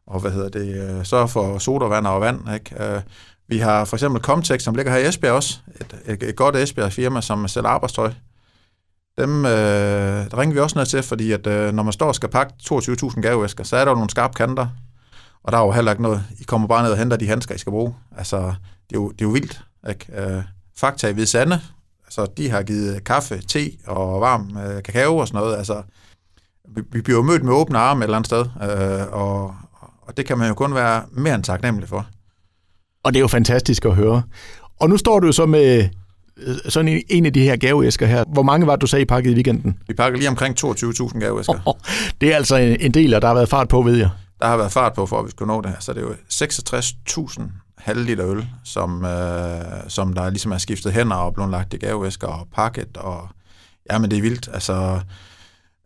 og 0.06 0.20
hvad 0.20 0.30
hedder 0.30 0.48
det, 0.48 0.98
øh, 0.98 1.04
sørge 1.04 1.28
for 1.28 1.58
sodavand 1.58 2.06
og 2.06 2.20
vand. 2.20 2.54
Ikke? 2.54 2.84
Øh, 2.84 3.00
vi 3.48 3.58
har 3.58 3.84
for 3.84 3.96
eksempel 3.96 4.22
Comtex, 4.22 4.62
som 4.62 4.74
ligger 4.74 4.92
her 4.92 4.98
i 4.98 5.08
Esbjerg 5.08 5.34
også. 5.34 5.58
Et, 5.80 5.96
et, 6.06 6.22
et 6.22 6.36
godt 6.36 6.56
Esbjerg 6.56 6.92
firma, 6.92 7.20
som 7.20 7.48
sælger 7.48 7.69
arbejdstøj. 7.69 8.12
Dem 9.19 9.44
øh, 9.44 9.50
der 10.30 10.38
ringer 10.38 10.54
vi 10.54 10.60
også 10.60 10.78
ned 10.78 10.86
til, 10.86 11.02
fordi 11.02 11.32
at, 11.32 11.46
øh, 11.46 11.72
når 11.72 11.82
man 11.82 11.92
står 11.92 12.08
og 12.08 12.14
skal 12.14 12.28
pakke 12.28 12.54
22.000 12.62 13.20
gaveæsker, 13.20 13.64
så 13.64 13.76
er 13.76 13.84
der 13.84 13.90
jo 13.90 13.94
nogle 13.94 14.10
skarpe 14.10 14.34
kanter. 14.34 14.66
Og 15.42 15.52
der 15.52 15.58
er 15.58 15.62
jo 15.62 15.70
heller 15.70 15.90
ikke 15.90 16.02
noget. 16.02 16.24
I 16.40 16.42
kommer 16.42 16.69
bare 16.69 16.82
ned 16.82 16.92
og 16.92 16.98
henter 16.98 17.16
de 17.16 17.28
handsker, 17.28 17.54
I 17.54 17.58
skal 17.58 17.70
bruge. 17.70 17.94
Altså, 18.16 18.36
det 18.90 18.96
er 18.96 19.00
jo, 19.00 19.10
det 19.10 19.20
er 19.20 19.24
jo 19.24 19.30
vildt. 19.30 19.60
Ikke? 19.88 20.06
Øh, 20.16 20.42
Fakta 20.82 21.08
i 21.08 21.26
Sande, 21.26 21.61
altså 22.05 22.26
de 22.37 22.50
har 22.50 22.62
givet 22.62 23.05
kaffe, 23.05 23.43
te 23.49 23.70
og 23.87 24.20
varm 24.20 24.56
øh, 24.56 24.82
kakao 24.82 25.17
og 25.17 25.29
sådan 25.29 25.40
noget. 25.40 25.56
Altså, 25.56 25.82
vi, 26.75 26.82
vi 26.93 27.00
bliver 27.00 27.19
jo 27.19 27.23
mødt 27.23 27.44
med 27.44 27.52
åbne 27.52 27.79
arme 27.79 28.00
et 28.00 28.05
eller 28.05 28.17
andet 28.17 28.26
sted, 28.26 28.44
øh, 28.62 29.12
og, 29.12 29.55
og 30.02 30.17
det 30.17 30.26
kan 30.26 30.38
man 30.38 30.49
jo 30.49 30.55
kun 30.55 30.75
være 30.75 31.02
mere 31.12 31.34
end 31.34 31.44
taknemmelig 31.44 31.88
for. 31.88 32.06
Og 33.05 33.12
det 33.12 33.19
er 33.19 33.20
jo 33.20 33.29
fantastisk 33.29 33.84
at 33.84 33.94
høre. 33.94 34.23
Og 34.81 34.88
nu 34.88 34.96
står 34.96 35.20
du 35.20 35.26
jo 35.26 35.32
så 35.32 35.46
med 35.46 35.88
øh, 36.37 36.56
sådan 36.69 36.88
en, 36.88 37.02
en 37.08 37.26
af 37.26 37.32
de 37.32 37.43
her 37.43 37.56
gaveæsker 37.56 38.06
her. 38.06 38.25
Hvor 38.32 38.43
mange 38.43 38.67
var 38.67 38.76
det, 38.76 38.82
du 38.82 38.87
sagde, 38.87 39.02
I 39.02 39.06
pakkede 39.06 39.32
i 39.32 39.37
weekenden? 39.37 39.79
Vi 39.88 39.94
pakkede 39.94 40.19
lige 40.19 40.29
omkring 40.29 40.64
22.000 40.64 41.19
gaveæsker. 41.19 41.55
Oh, 41.55 41.67
oh. 41.67 41.75
Det 42.20 42.32
er 42.32 42.37
altså 42.37 42.56
en, 42.56 42.76
en 42.81 42.94
del, 42.94 43.14
og 43.14 43.23
der 43.23 43.29
har 43.29 43.34
været 43.34 43.49
fart 43.49 43.69
på, 43.69 43.82
ved 43.82 43.96
jeg. 43.96 44.11
Der 44.40 44.46
har 44.46 44.56
været 44.56 44.73
fart 44.73 44.93
på, 44.93 45.06
for 45.06 45.19
at 45.19 45.25
vi 45.25 45.31
skulle 45.31 45.55
nå 45.55 45.61
det 45.61 45.70
her. 45.70 45.81
Så 45.81 45.93
det 45.93 46.02
er 46.02 46.06
jo 46.06 46.14
66.000 46.31 47.43
halv 47.82 48.05
liter 48.05 48.26
øl, 48.26 48.46
som, 48.64 49.05
øh, 49.05 49.62
som 49.88 50.12
der 50.12 50.31
ligesom 50.31 50.52
er 50.52 50.58
skiftet 50.58 50.93
hænder 50.93 51.17
og 51.17 51.34
blevet 51.34 51.50
lagt 51.50 51.75
i 51.75 51.76
gaveæsker 51.76 52.26
og 52.26 52.49
pakket, 52.55 52.96
og 52.96 53.29
ja, 53.90 53.99
men 53.99 54.11
det 54.11 54.19
er 54.19 54.23
vildt. 54.23 54.49
Altså, 54.52 55.00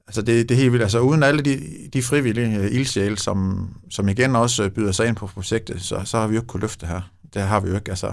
altså 0.06 0.22
det, 0.22 0.48
det 0.48 0.54
er 0.54 0.58
helt 0.58 0.72
vildt. 0.72 0.82
Altså 0.82 1.00
uden 1.00 1.22
alle 1.22 1.42
de, 1.42 1.60
de 1.92 2.02
frivillige 2.02 2.58
øh, 2.58 2.72
ildsjæle, 2.72 3.18
som, 3.18 3.68
som 3.90 4.08
igen 4.08 4.36
også 4.36 4.62
øh, 4.62 4.70
byder 4.70 4.92
sig 4.92 5.06
ind 5.06 5.16
på 5.16 5.26
projektet, 5.26 5.82
så, 5.82 6.00
så 6.04 6.18
har 6.18 6.26
vi 6.26 6.34
jo 6.34 6.40
ikke 6.40 6.48
kunnet 6.48 6.62
løfte 6.62 6.80
det 6.80 6.88
her. 6.88 7.00
Det 7.34 7.42
har 7.42 7.60
vi 7.60 7.68
jo 7.68 7.74
ikke. 7.74 7.90
Altså, 7.90 8.06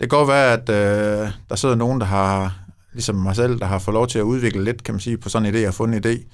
det 0.00 0.10
kan 0.10 0.18
godt 0.18 0.28
være, 0.28 0.52
at 0.52 0.68
øh, 0.68 1.30
der 1.48 1.56
sidder 1.56 1.74
nogen, 1.74 2.00
der 2.00 2.06
har, 2.06 2.58
ligesom 2.92 3.16
mig 3.16 3.36
selv, 3.36 3.58
der 3.58 3.66
har 3.66 3.78
fået 3.78 3.94
lov 3.94 4.08
til 4.08 4.18
at 4.18 4.22
udvikle 4.22 4.64
lidt, 4.64 4.84
kan 4.84 4.94
man 4.94 5.00
sige, 5.00 5.18
på 5.18 5.28
sådan 5.28 5.54
en 5.54 5.54
idé 5.54 5.68
og 5.68 5.74
fundet 5.74 6.06
en 6.06 6.12
idé. 6.12 6.24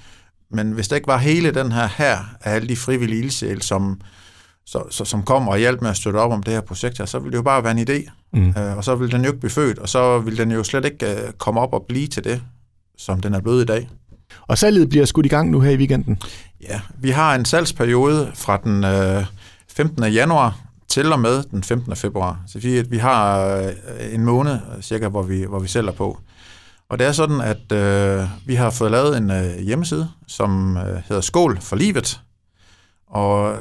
Men 0.50 0.72
hvis 0.72 0.88
det 0.88 0.96
ikke 0.96 1.08
var 1.08 1.18
hele 1.18 1.50
den 1.50 1.72
her 1.72 1.88
her 1.96 2.18
af 2.40 2.54
alle 2.54 2.68
de 2.68 2.76
frivillige 2.76 3.22
ildsjæle, 3.22 3.62
som, 3.62 4.00
så, 4.70 4.82
så, 4.90 5.04
som 5.04 5.22
kommer 5.22 5.52
og 5.52 5.58
hjælper 5.58 5.82
med 5.82 5.90
at 5.90 5.96
støtte 5.96 6.16
op 6.16 6.32
om 6.32 6.42
det 6.42 6.54
her 6.54 6.60
projekt 6.60 6.98
her, 6.98 7.04
så 7.04 7.18
vil 7.18 7.32
det 7.32 7.38
jo 7.38 7.42
bare 7.42 7.64
være 7.64 7.72
en 7.72 7.88
idé. 7.88 8.10
Mm. 8.32 8.48
Øh, 8.48 8.76
og 8.76 8.84
så 8.84 8.94
vil 8.94 9.12
den 9.12 9.22
jo 9.22 9.26
ikke 9.26 9.40
blive 9.40 9.50
født, 9.50 9.78
og 9.78 9.88
så 9.88 10.18
vil 10.18 10.38
den 10.38 10.50
jo 10.50 10.64
slet 10.64 10.84
ikke 10.84 11.12
øh, 11.12 11.32
komme 11.38 11.60
op 11.60 11.72
og 11.72 11.84
blive 11.88 12.06
til 12.06 12.24
det, 12.24 12.42
som 12.98 13.20
den 13.20 13.34
er 13.34 13.40
blevet 13.40 13.62
i 13.62 13.66
dag. 13.66 13.88
Og 14.46 14.58
salget 14.58 14.88
bliver 14.88 15.04
skudt 15.04 15.26
i 15.26 15.28
gang 15.28 15.50
nu 15.50 15.60
her 15.60 15.70
i 15.70 15.76
weekenden? 15.76 16.22
Ja, 16.60 16.80
vi 16.98 17.10
har 17.10 17.34
en 17.34 17.44
salgsperiode 17.44 18.32
fra 18.34 18.56
den 18.56 18.84
øh, 18.84 19.24
15. 19.68 20.04
januar 20.04 20.58
til 20.88 21.12
og 21.12 21.20
med 21.20 21.42
den 21.42 21.62
15. 21.62 21.96
februar. 21.96 22.40
Så 22.46 22.58
vi, 22.58 22.82
vi 22.82 22.98
har 22.98 23.46
øh, 23.56 23.72
en 24.14 24.24
måned 24.24 24.58
cirka, 24.80 25.08
hvor 25.08 25.22
vi, 25.22 25.44
hvor 25.44 25.58
vi 25.58 25.68
sælger 25.68 25.92
på. 25.92 26.18
Og 26.88 26.98
det 26.98 27.06
er 27.06 27.12
sådan, 27.12 27.40
at 27.40 27.72
øh, 27.72 28.28
vi 28.46 28.54
har 28.54 28.70
fået 28.70 28.90
lavet 28.90 29.16
en 29.16 29.30
øh, 29.30 29.58
hjemmeside, 29.58 30.08
som 30.26 30.76
øh, 30.76 31.02
hedder 31.08 31.22
Skål 31.22 31.60
for 31.60 31.76
livet. 31.76 32.20
Og 33.06 33.56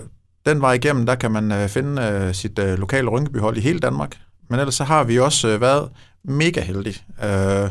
den 0.47 0.61
vej 0.61 0.73
igennem, 0.73 1.05
der 1.05 1.15
kan 1.15 1.31
man 1.31 1.51
øh, 1.51 1.69
finde 1.69 2.01
øh, 2.01 2.33
sit 2.33 2.59
øh, 2.59 2.79
lokale 2.79 3.09
rynkebyhold 3.09 3.57
i 3.57 3.61
hele 3.61 3.79
Danmark. 3.79 4.17
Men 4.49 4.59
ellers 4.59 4.75
så 4.75 4.83
har 4.83 5.03
vi 5.03 5.19
også 5.19 5.47
øh, 5.47 5.61
været 5.61 5.89
mega 6.23 6.61
heldige. 6.61 7.01
Øh, 7.23 7.69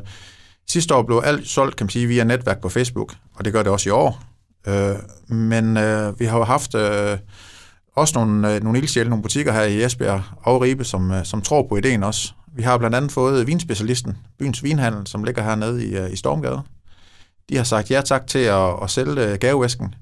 sidste 0.68 0.94
år 0.94 1.02
blev 1.02 1.22
alt 1.24 1.48
solgt, 1.48 1.76
kan 1.76 1.84
man 1.84 1.90
sige, 1.90 2.06
via 2.06 2.24
netværk 2.24 2.60
på 2.60 2.68
Facebook, 2.68 3.14
og 3.34 3.44
det 3.44 3.52
gør 3.52 3.62
det 3.62 3.72
også 3.72 3.88
i 3.88 3.92
år. 3.92 4.22
Øh, 4.66 4.96
men 5.36 5.76
øh, 5.76 6.20
vi 6.20 6.24
har 6.24 6.38
jo 6.38 6.44
haft 6.44 6.74
øh, 6.74 7.18
også 7.96 8.18
nogle, 8.18 8.54
øh, 8.54 8.62
nogle 8.62 8.78
ildsjæle, 8.78 9.08
nogle 9.08 9.22
butikker 9.22 9.52
her 9.52 9.62
i 9.62 9.84
Esbjerg 9.84 10.22
og 10.42 10.60
Ribe, 10.60 10.84
som, 10.84 11.10
øh, 11.10 11.24
som 11.24 11.42
tror 11.42 11.66
på 11.68 11.76
ideen 11.76 12.02
også. 12.02 12.32
Vi 12.56 12.62
har 12.62 12.78
blandt 12.78 12.96
andet 12.96 13.12
fået 13.12 13.46
vinspecialisten, 13.46 14.16
byens 14.38 14.62
vinhandel, 14.62 15.06
som 15.06 15.24
ligger 15.24 15.42
hernede 15.42 15.86
i, 15.86 15.96
øh, 15.96 16.12
i 16.12 16.16
Stormgade. 16.16 16.62
De 17.48 17.56
har 17.56 17.64
sagt 17.64 17.90
ja 17.90 18.00
tak 18.00 18.26
til 18.26 18.38
at, 18.38 18.82
at 18.82 18.90
sælge 18.90 19.32
øh, 19.32 19.38
gaveæsken 19.38 19.94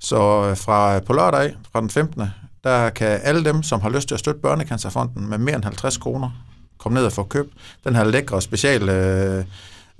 så 0.00 0.48
øh, 0.50 0.56
fra 0.56 1.00
på 1.00 1.12
lørdag, 1.12 1.54
fra 1.72 1.80
den 1.80 1.90
15., 1.90 2.22
der 2.64 2.90
kan 2.90 3.20
alle 3.22 3.44
dem, 3.44 3.62
som 3.62 3.80
har 3.80 3.88
lyst 3.88 4.08
til 4.08 4.14
at 4.14 4.20
støtte 4.20 4.40
Børnecancerfonden 4.40 5.28
med 5.28 5.38
mere 5.38 5.54
end 5.54 5.64
50 5.64 5.96
kroner, 5.96 6.30
komme 6.78 6.98
ned 6.98 7.06
og 7.06 7.12
få 7.12 7.22
købt 7.22 7.52
den 7.84 7.96
her 7.96 8.04
lækre 8.04 8.42
special 8.42 8.88
øh, 8.88 9.44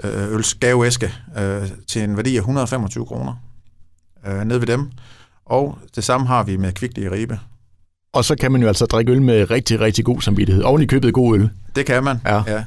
øh, 0.05 0.33
ølsgaveæske 0.33 1.13
øh, 1.39 1.69
til 1.89 2.03
en 2.03 2.17
værdi 2.17 2.37
af 2.37 2.41
125 2.41 3.07
kroner 3.07 3.35
øh, 4.27 4.45
ned 4.45 4.59
ved 4.59 4.67
dem. 4.67 4.91
Og 5.47 5.79
det 5.97 6.05
samme 6.05 6.27
har 6.27 6.43
vi 6.43 6.57
med 6.57 6.73
Kvickly 6.73 7.03
i 7.03 7.09
Ribe. 7.09 7.41
Og 8.13 8.25
så 8.25 8.37
kan 8.37 8.53
man 8.53 8.63
jo 8.63 8.69
altså 8.69 8.87
drikke 8.87 9.13
øl 9.13 9.23
med 9.23 9.51
rigtig, 9.51 9.81
rigtig 9.81 10.05
god 10.05 10.21
samvittighed. 10.21 10.63
Oven 10.63 10.83
i 10.83 10.87
købet 10.87 11.15
god 11.15 11.35
øl. 11.35 11.51
Det 11.77 11.87
kan 11.87 12.05
man, 12.05 12.21
ja. 12.27 12.43
ja. 12.47 12.65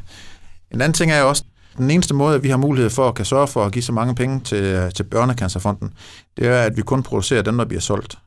En 0.72 0.82
anden 0.82 0.94
ting 0.94 1.12
er 1.12 1.20
jo 1.20 1.30
også, 1.30 1.44
den 1.78 1.92
eneste 1.92 2.14
måde, 2.14 2.42
vi 2.42 2.50
har 2.50 2.58
mulighed 2.58 2.90
for 2.90 3.08
at 3.08 3.16
kan 3.16 3.26
sørge 3.26 3.48
for 3.48 3.66
at 3.66 3.72
give 3.72 3.84
så 3.84 3.92
mange 3.92 4.16
penge 4.16 4.40
til, 4.40 4.92
til 4.96 5.04
Børnecancerfonden, 5.04 5.94
det 6.38 6.48
er, 6.48 6.62
at 6.62 6.78
vi 6.78 6.82
kun 6.82 7.04
producerer 7.04 7.42
dem, 7.42 7.58
der 7.58 7.66
bliver 7.66 7.82
solgt. 7.82 8.18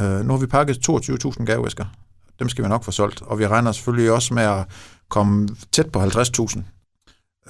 Øh, 0.00 0.24
nu 0.26 0.32
har 0.32 0.40
vi 0.40 0.46
pakket 0.46 0.88
22.000 0.88 1.44
gaveæsker. 1.44 1.84
Dem 2.38 2.48
skal 2.48 2.64
vi 2.64 2.68
nok 2.68 2.84
få 2.84 2.90
solgt, 2.90 3.22
og 3.22 3.38
vi 3.38 3.46
regner 3.46 3.72
selvfølgelig 3.72 4.12
også 4.12 4.34
med 4.34 4.42
at 4.42 4.64
komme 5.08 5.48
tæt 5.72 5.86
på 5.92 6.02
50.000. 6.02 6.60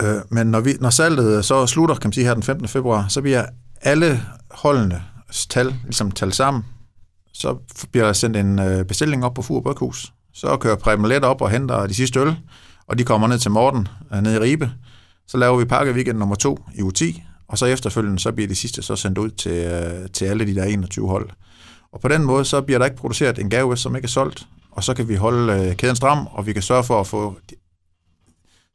Øh, 0.03 0.17
men 0.29 0.47
når, 0.47 0.61
vi, 0.61 0.75
når 0.81 0.91
salget 0.91 1.45
så 1.45 1.67
slutter, 1.67 1.95
kan 1.95 2.09
man 2.09 2.13
sige 2.13 2.27
her 2.27 2.35
den 2.35 2.43
15. 2.43 2.69
februar, 2.69 3.09
så 3.09 3.23
bliver 3.23 3.47
alle 3.81 4.23
holdene 4.51 5.03
tal, 5.51 5.75
ligesom 5.83 6.11
tal 6.11 6.33
sammen, 6.33 6.65
så 7.33 7.57
bliver 7.93 8.07
der 8.07 8.13
sendt 8.13 8.37
en 8.37 8.59
øh, 8.59 8.85
bestilling 8.85 9.25
op 9.25 9.35
på 9.35 9.43
Fur 9.43 9.61
Bryghus. 9.61 10.13
Så 10.35 10.57
kører 10.57 10.77
Preben 10.77 11.07
Let 11.07 11.25
op 11.25 11.43
og 11.43 11.51
henter 11.51 11.87
de 11.87 11.95
sidste 11.95 12.21
øl, 12.21 12.37
og 12.87 12.99
de 12.99 13.05
kommer 13.05 13.29
ned 13.29 13.39
til 13.39 13.51
Morten 13.51 13.89
øh, 14.15 14.23
nede 14.23 14.37
i 14.37 14.39
Ribe, 14.39 14.73
så 15.26 15.38
laver 15.38 15.56
vi 15.56 15.64
pakke 15.64 15.92
weekend 15.92 16.18
nummer 16.18 16.35
to 16.35 16.59
i 16.75 16.83
u 16.83 16.90
10, 16.90 17.23
og 17.49 17.59
så 17.59 17.66
efterfølgende, 17.66 18.18
så 18.18 18.33
bliver 18.33 18.49
de 18.49 18.54
sidste 18.54 18.83
så 18.83 18.97
sendt 18.97 19.18
ud 19.18 19.30
til, 19.30 19.52
øh, 19.52 20.11
til 20.12 20.25
alle 20.25 20.47
de 20.47 20.54
der 20.54 20.64
21 20.64 21.09
hold. 21.09 21.30
Og 21.92 22.00
på 22.00 22.09
den 22.09 22.25
måde, 22.25 22.45
så 22.45 22.61
bliver 22.61 22.78
der 22.78 22.85
ikke 22.85 22.97
produceret 22.97 23.38
en 23.38 23.50
gave, 23.50 23.76
som 23.76 23.97
ikke 23.97 24.06
er 24.06 24.09
solgt, 24.09 24.47
og 24.71 24.85
så 24.85 24.95
kan 24.95 25.09
vi 25.09 25.14
holde 25.14 25.52
øh, 25.52 25.76
kæden 25.76 25.97
stram, 25.97 26.26
og 26.26 26.47
vi 26.47 26.52
kan 26.52 26.62
sørge 26.62 26.85
for 26.85 27.00
at 27.00 27.06
få 27.06 27.37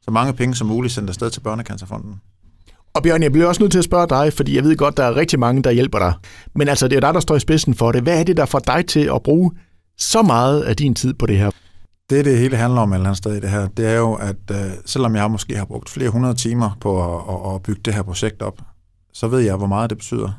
så 0.02 0.10
mange 0.10 0.32
penge 0.32 0.54
som 0.54 0.66
muligt 0.66 0.94
sendt 0.94 1.08
afsted 1.08 1.30
til 1.30 1.40
Børnecancerfonden. 1.40 2.20
Og 2.94 3.02
Bjørn, 3.02 3.22
jeg 3.22 3.32
bliver 3.32 3.46
også 3.46 3.62
nødt 3.62 3.72
til 3.72 3.78
at 3.78 3.84
spørge 3.84 4.08
dig, 4.08 4.32
fordi 4.32 4.56
jeg 4.56 4.64
ved 4.64 4.76
godt, 4.76 4.96
der 4.96 5.04
er 5.04 5.16
rigtig 5.16 5.38
mange, 5.38 5.62
der 5.62 5.70
hjælper 5.70 5.98
dig. 5.98 6.14
Men 6.54 6.68
altså, 6.68 6.88
det 6.88 6.96
er 6.96 7.00
dig, 7.00 7.14
der 7.14 7.20
står 7.20 7.36
i 7.36 7.40
spidsen 7.40 7.74
for 7.74 7.92
det. 7.92 8.02
Hvad 8.02 8.20
er 8.20 8.24
det, 8.24 8.36
der 8.36 8.46
får 8.46 8.58
dig 8.58 8.86
til 8.86 9.10
at 9.14 9.22
bruge 9.22 9.52
så 9.98 10.22
meget 10.22 10.62
af 10.62 10.76
din 10.76 10.94
tid 10.94 11.14
på 11.14 11.26
det 11.26 11.38
her? 11.38 11.50
Det, 12.12 12.24
det 12.24 12.38
hele 12.38 12.56
handler 12.56 12.80
om 12.80 12.92
et 12.92 12.96
eller 12.96 13.08
andet 13.08 13.18
sted 13.18 13.36
i 13.36 13.40
det 13.40 13.50
her, 13.50 13.68
det 13.68 13.86
er 13.86 13.96
jo, 13.96 14.14
at 14.14 14.36
øh, 14.50 14.70
selvom 14.86 15.16
jeg 15.16 15.30
måske 15.30 15.56
har 15.56 15.64
brugt 15.64 15.88
flere 15.90 16.10
hundrede 16.10 16.34
timer 16.34 16.76
på 16.80 17.16
at, 17.16 17.34
at, 17.34 17.54
at 17.54 17.62
bygge 17.62 17.80
det 17.84 17.94
her 17.94 18.02
projekt 18.02 18.42
op, 18.42 18.60
så 19.12 19.28
ved 19.28 19.40
jeg, 19.40 19.56
hvor 19.56 19.66
meget 19.66 19.90
det 19.90 19.98
betyder. 19.98 20.30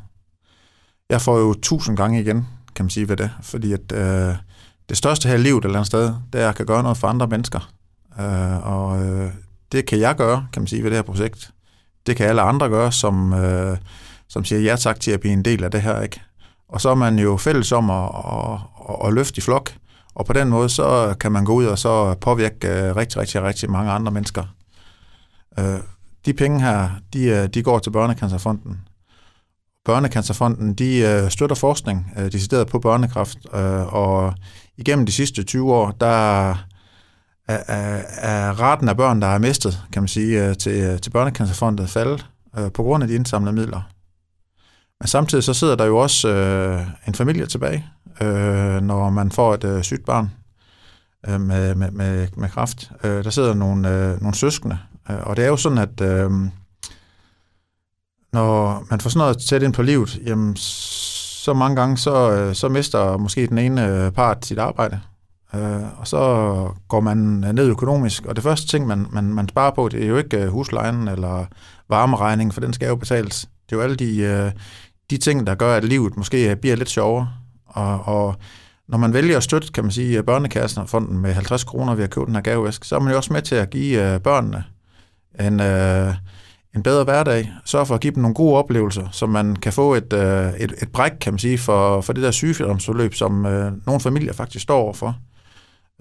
Jeg 1.10 1.22
får 1.22 1.40
jo 1.40 1.54
tusind 1.54 1.98
gange 1.98 2.22
igen, 2.22 2.48
kan 2.76 2.86
man 2.86 2.90
sige 2.90 3.10
ved 3.10 3.18
det, 3.18 3.32
fordi 3.42 3.74
at, 3.74 3.92
øh, 3.92 4.36
det 4.90 4.98
største 4.98 5.30
her 5.30 5.36
i 5.36 5.38
livet 5.38 5.58
et 5.58 5.66
eller 5.66 5.78
andet 5.78 5.88
sted, 5.88 6.04
det 6.04 6.16
er, 6.34 6.40
at 6.40 6.46
jeg 6.46 6.56
kan 6.56 6.66
gøre 6.66 6.84
noget 6.84 6.98
for 6.98 7.08
andre 7.08 7.28
mennesker. 7.28 7.72
Øh, 8.20 8.68
og 8.68 9.06
øh, 9.06 9.32
det 9.72 9.86
kan 9.86 10.00
jeg 10.00 10.16
gøre, 10.16 10.48
kan 10.54 10.62
man 10.62 10.68
sige, 10.68 10.84
ved 10.84 10.90
det 10.90 10.98
her 10.98 11.04
projekt. 11.04 11.52
Det 12.06 12.16
kan 12.16 12.28
alle 12.28 12.42
andre 12.42 12.70
gøre, 12.70 12.92
som, 12.92 13.34
øh, 13.34 13.78
som 14.30 14.46
siger 14.46 14.62
ja 14.62 14.76
tak 14.76 15.00
til 15.00 15.12
at 15.12 15.20
blive 15.20 15.34
en 15.34 15.46
del 15.46 15.64
af 15.64 15.72
det 15.72 15.82
her. 15.82 16.02
ikke. 16.02 16.22
Og 16.70 16.82
så 16.82 16.90
er 16.90 16.96
man 16.96 17.20
jo 17.20 17.38
fælles 17.38 17.72
om 17.72 17.90
at, 17.90 18.10
at, 18.16 18.60
at, 18.90 19.08
at 19.08 19.14
løfte 19.14 19.38
i 19.38 19.42
flok, 19.42 19.74
og 20.16 20.26
på 20.26 20.34
den 20.34 20.50
måde, 20.50 20.70
så 20.70 21.16
kan 21.20 21.32
man 21.32 21.46
gå 21.46 21.54
ud 21.54 21.66
og 21.66 21.80
så 21.80 22.14
påvirke 22.14 22.68
øh, 22.68 22.96
rigtig, 22.96 23.22
rigtig, 23.22 23.44
rigtig 23.44 23.72
mange 23.72 23.92
andre 23.92 24.12
mennesker. 24.12 24.44
Øh, 25.60 25.80
de 26.26 26.34
penge 26.34 26.62
her, 26.62 26.90
de, 27.14 27.24
øh, 27.24 27.48
de 27.48 27.64
går 27.64 27.80
til 27.80 27.92
Børnecancerfonden. 27.92 28.82
Børnecancerfonden, 29.86 30.74
de 30.74 31.28
støtter 31.30 31.56
forskning 31.56 32.14
øh, 32.18 32.32
decideret 32.32 32.68
på 32.68 32.80
børnekræft, 32.80 33.46
og 33.88 34.34
igennem 34.78 35.06
de 35.06 35.12
sidste 35.12 35.44
20 35.44 35.74
år, 35.74 35.92
der 35.92 36.08
er, 36.48 36.56
er, 37.48 38.02
er 38.18 38.52
raten 38.52 38.90
af 38.90 38.98
børn, 38.98 39.22
der 39.22 39.28
er 39.28 39.40
mistet, 39.40 39.84
kan 39.92 40.02
man 40.02 40.08
sige, 40.08 40.54
til, 40.54 41.02
til 41.02 41.10
Børnecancerfonden 41.10 41.88
faldet 41.88 42.26
på 42.74 42.84
grund 42.84 43.04
af 43.04 43.08
de 43.08 43.16
indsamlede 43.16 43.56
midler. 43.56 43.93
Men 45.04 45.08
samtidig 45.08 45.44
så 45.44 45.54
sidder 45.54 45.76
der 45.76 45.86
jo 45.86 45.98
også 45.98 46.30
øh, 46.30 46.82
en 47.08 47.14
familie 47.14 47.46
tilbage, 47.46 47.86
øh, 48.22 48.82
når 48.82 49.10
man 49.10 49.32
får 49.32 49.54
et 49.54 49.64
øh, 49.64 49.84
sygt 49.84 50.06
barn 50.06 50.32
øh, 51.28 51.42
med, 51.42 51.76
med, 51.76 51.92
med, 51.92 52.28
med 52.38 52.50
kraft. 52.50 52.92
Øh, 53.04 53.24
der 53.24 53.30
sidder 53.30 53.54
nogle, 53.54 53.90
øh, 53.90 54.22
nogle 54.22 54.36
søskende, 54.36 54.78
øh, 55.10 55.18
og 55.24 55.36
det 55.36 55.46
er 55.46 55.48
jo 55.48 55.58
sådan, 55.58 55.78
at 55.78 56.02
øh, 56.02 56.32
når 58.34 58.86
man 58.90 59.00
får 59.00 59.10
sådan 59.10 59.20
noget 59.20 59.38
tæt 59.38 59.64
ind 59.64 59.74
på 59.74 59.82
livet, 59.82 60.20
jamen, 60.26 60.56
så 60.56 61.54
mange 61.54 61.76
gange, 61.76 61.98
så, 61.98 62.32
øh, 62.32 62.56
så 62.56 62.70
mister 62.70 63.18
måske 63.18 63.48
den 63.48 63.58
ene 63.58 63.88
øh, 63.88 64.12
part 64.12 64.46
sit 64.46 64.60
arbejde. 64.60 65.00
Øh, 65.56 66.00
og 66.00 66.08
så 66.08 66.20
går 66.88 67.00
man 67.00 67.44
øh, 67.44 67.54
ned 67.54 67.68
økonomisk, 67.68 68.26
og 68.26 68.36
det 68.36 68.44
første 68.44 68.68
ting, 68.68 68.88
man, 68.88 69.08
man, 69.12 69.24
man 69.24 69.50
sparer 69.50 69.72
på, 69.72 69.90
det 69.90 70.04
er 70.04 70.08
jo 70.08 70.18
ikke 70.18 70.38
øh, 70.38 70.48
huslejen 70.48 71.08
eller 71.08 71.46
varmeregningen, 71.90 72.52
for 72.52 72.62
den 72.62 72.74
skal 72.74 72.88
jo 72.88 72.96
betales. 72.96 73.50
Det 73.70 73.76
er 73.76 73.80
jo 73.80 73.84
alle 73.84 73.96
de, 73.96 74.52
de 75.10 75.18
ting, 75.18 75.48
der 75.48 75.56
gør, 75.56 75.76
at 75.76 75.84
livet 75.84 76.18
måske 76.18 76.56
bliver 76.56 76.76
lidt 76.76 76.90
sjovere. 76.90 77.30
Og, 77.66 78.08
og 78.08 78.36
når 78.88 78.98
man 78.98 79.14
vælger 79.14 79.38
at 79.38 79.44
støtte, 79.44 79.72
kan 79.72 79.84
man 79.84 79.92
sige, 79.92 80.24
børnekassen 80.24 80.82
og 80.82 80.90
fonden 80.90 81.18
med 81.18 81.34
50 81.34 81.64
kroner 81.64 81.96
ved 81.96 82.04
at 82.04 82.10
købe 82.10 82.26
den 82.26 82.36
her 82.36 82.42
gavevæsk, 82.42 82.84
så 82.84 82.96
er 82.96 83.00
man 83.00 83.12
jo 83.12 83.18
også 83.18 83.34
med 83.34 83.42
til 83.42 83.56
at 83.56 83.70
give 83.70 84.14
øh, 84.14 84.20
børnene 84.20 84.64
en, 85.40 85.60
øh, 85.60 86.14
en 86.76 86.84
bedre 86.84 87.04
hverdag, 87.04 87.52
Sørg 87.66 87.88
for 87.88 87.96
at 87.96 88.02
give 88.02 88.14
dem 88.14 88.22
nogle 88.22 88.36
gode 88.36 88.58
oplevelser, 88.58 89.08
så 89.12 89.26
man 89.26 89.56
kan 89.56 89.74
få 89.74 89.94
et, 89.94 90.14
øh, 90.14 90.54
et, 90.60 90.74
et 90.82 90.92
bræk, 90.94 91.12
kan 91.22 91.34
man 91.34 91.40
sige, 91.40 91.58
for, 91.58 92.02
for 92.02 92.14
det 92.14 92.24
der 92.24 92.32
sygdomsforløb, 92.32 93.14
som 93.14 93.32
nogle 93.86 94.02
familier 94.02 94.34
faktisk 94.34 94.64
står 94.64 94.80
overfor. 94.82 95.18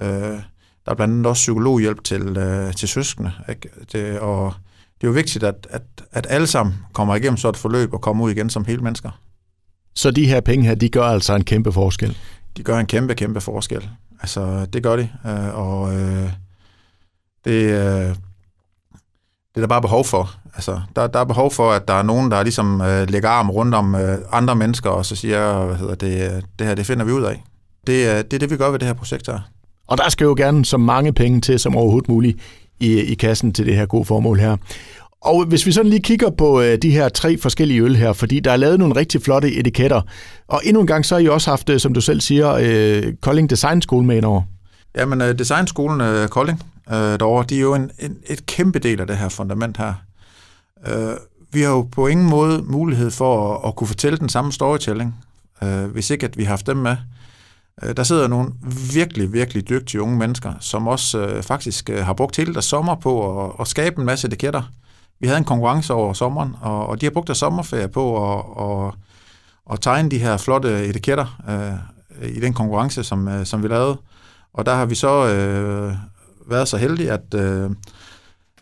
Øh, 0.02 0.38
der 0.84 0.90
er 0.90 0.94
blandt 0.94 1.12
andet 1.12 1.26
også 1.26 1.40
psykologhjælp 1.40 2.04
til, 2.04 2.36
øh, 2.36 2.72
til 2.72 2.88
søskende. 2.88 3.32
Ikke? 3.48 3.68
Det, 3.92 4.18
og 4.18 4.54
det 5.02 5.08
er 5.08 5.10
jo 5.10 5.14
vigtigt, 5.14 5.44
at, 5.44 5.66
at, 5.70 5.82
at 6.12 6.26
alle 6.30 6.46
sammen 6.46 6.74
kommer 6.92 7.14
igennem 7.14 7.36
så 7.36 7.48
et 7.48 7.56
forløb 7.56 7.94
og 7.94 8.00
kommer 8.00 8.24
ud 8.24 8.30
igen 8.30 8.50
som 8.50 8.64
hele 8.64 8.82
mennesker. 8.82 9.10
Så 9.94 10.10
de 10.10 10.26
her 10.26 10.40
penge 10.40 10.66
her, 10.66 10.74
de 10.74 10.88
gør 10.88 11.04
altså 11.04 11.34
en 11.34 11.44
kæmpe 11.44 11.72
forskel? 11.72 12.16
De 12.56 12.62
gør 12.62 12.78
en 12.78 12.86
kæmpe, 12.86 13.14
kæmpe 13.14 13.40
forskel. 13.40 13.88
Altså, 14.20 14.66
det 14.72 14.82
gør 14.82 14.96
de. 14.96 15.08
Øh, 15.26 15.58
og 15.58 15.94
øh, 15.94 16.32
det, 17.44 17.62
øh, 17.62 18.14
det 19.54 19.56
er 19.56 19.60
der 19.60 19.66
bare 19.66 19.82
behov 19.82 20.04
for. 20.04 20.34
Altså, 20.54 20.80
der, 20.96 21.06
der 21.06 21.18
er 21.18 21.24
behov 21.24 21.50
for, 21.50 21.72
at 21.72 21.88
der 21.88 21.94
er 21.94 22.02
nogen, 22.02 22.30
der 22.30 22.42
ligesom 22.42 22.80
øh, 22.80 23.10
lægger 23.10 23.28
arm 23.28 23.50
rundt 23.50 23.74
om 23.74 23.94
øh, 23.94 24.18
andre 24.32 24.56
mennesker, 24.56 24.90
og 24.90 25.06
så 25.06 25.16
siger, 25.16 25.64
hvad 25.64 25.76
hedder 25.76 25.94
det, 25.94 26.44
det 26.58 26.66
her, 26.66 26.74
det 26.74 26.86
finder 26.86 27.04
vi 27.04 27.12
ud 27.12 27.22
af. 27.22 27.44
Det, 27.86 27.92
øh, 27.92 28.16
det 28.16 28.32
er 28.32 28.38
det, 28.38 28.50
vi 28.50 28.56
gør 28.56 28.70
ved 28.70 28.78
det 28.78 28.88
her 28.88 28.94
projekt 28.94 29.26
her. 29.26 29.40
Og 29.86 29.98
der 29.98 30.08
skal 30.08 30.24
jo 30.24 30.34
gerne 30.36 30.64
så 30.64 30.76
mange 30.76 31.12
penge 31.12 31.40
til 31.40 31.58
som 31.58 31.76
overhovedet 31.76 32.08
muligt 32.08 32.38
i, 32.80 33.00
i 33.00 33.14
kassen 33.14 33.52
til 33.52 33.66
det 33.66 33.76
her 33.76 33.86
gode 33.86 34.04
formål 34.04 34.38
her. 34.38 34.56
Og 35.20 35.44
hvis 35.44 35.66
vi 35.66 35.72
sådan 35.72 35.90
lige 35.90 36.02
kigger 36.02 36.30
på 36.30 36.60
øh, 36.60 36.78
de 36.78 36.90
her 36.90 37.08
tre 37.08 37.38
forskellige 37.38 37.82
øl 37.82 37.96
her, 37.96 38.12
fordi 38.12 38.40
der 38.40 38.52
er 38.52 38.56
lavet 38.56 38.78
nogle 38.78 38.96
rigtig 38.96 39.22
flotte 39.22 39.54
etiketter, 39.54 40.00
og 40.48 40.60
endnu 40.64 40.80
en 40.80 40.86
gang 40.86 41.06
så 41.06 41.14
har 41.14 41.20
I 41.20 41.28
også 41.28 41.50
haft, 41.50 41.68
øh, 41.68 41.80
som 41.80 41.94
du 41.94 42.00
selv 42.00 42.20
siger, 42.20 42.52
øh, 42.60 43.12
Kolding 43.20 43.50
Design 43.50 43.82
School 43.82 44.04
med 44.04 44.16
indover. 44.16 44.42
Jamen, 44.96 45.20
uh, 45.20 45.28
Designskolen 45.28 46.28
Kolding 46.28 46.62
derovre, 46.90 47.44
de 47.48 47.56
er 47.56 47.60
jo 47.60 47.74
en, 47.74 47.90
en, 47.98 48.16
et 48.26 48.46
kæmpe 48.46 48.78
del 48.78 49.00
af 49.00 49.06
det 49.06 49.16
her 49.16 49.28
fundament 49.28 49.76
her. 49.76 49.94
Vi 51.52 51.60
har 51.60 51.70
jo 51.70 51.82
på 51.82 52.06
ingen 52.06 52.30
måde 52.30 52.62
mulighed 52.62 53.10
for 53.10 53.54
at, 53.54 53.68
at 53.68 53.76
kunne 53.76 53.88
fortælle 53.88 54.18
den 54.18 54.28
samme 54.28 54.52
storytelling, 54.52 55.14
hvis 55.92 56.10
ikke 56.10 56.26
at 56.26 56.38
vi 56.38 56.44
har 56.44 56.50
haft 56.50 56.66
dem 56.66 56.76
med. 56.76 56.96
Øh, 57.82 57.96
der 57.96 58.02
sidder 58.02 58.28
nogle 58.28 58.52
virkelig, 58.94 59.32
virkelig 59.32 59.68
dygtige 59.68 60.02
unge 60.02 60.16
mennesker, 60.16 60.52
som 60.60 60.88
også 60.88 61.18
øh, 61.18 61.42
faktisk 61.42 61.90
øh, 61.90 62.04
har 62.04 62.12
brugt 62.12 62.36
hele 62.36 62.52
deres 62.52 62.64
sommer 62.64 62.94
på 62.94 63.44
at, 63.44 63.52
at 63.60 63.68
skabe 63.68 63.98
en 63.98 64.06
masse 64.06 64.26
etiketter. 64.26 64.62
Vi 65.20 65.26
havde 65.26 65.38
en 65.38 65.44
konkurrence 65.44 65.94
over 65.94 66.12
sommeren, 66.12 66.56
og, 66.60 66.86
og 66.86 67.00
de 67.00 67.06
har 67.06 67.10
brugt 67.10 67.26
deres 67.26 67.38
sommerferie 67.38 67.88
på 67.88 68.32
at, 68.32 68.44
og, 68.56 68.94
at 69.72 69.80
tegne 69.80 70.10
de 70.10 70.18
her 70.18 70.36
flotte 70.36 70.86
etiketter 70.86 71.42
øh, 71.48 72.28
i 72.28 72.40
den 72.40 72.54
konkurrence, 72.54 73.04
som, 73.04 73.28
øh, 73.28 73.46
som 73.46 73.62
vi 73.62 73.68
lavede. 73.68 73.96
Og 74.54 74.66
der 74.66 74.74
har 74.74 74.86
vi 74.86 74.94
så 74.94 75.28
øh, 75.28 75.94
været 76.48 76.68
så 76.68 76.76
heldige, 76.76 77.12
at 77.12 77.34
øh, 77.34 77.70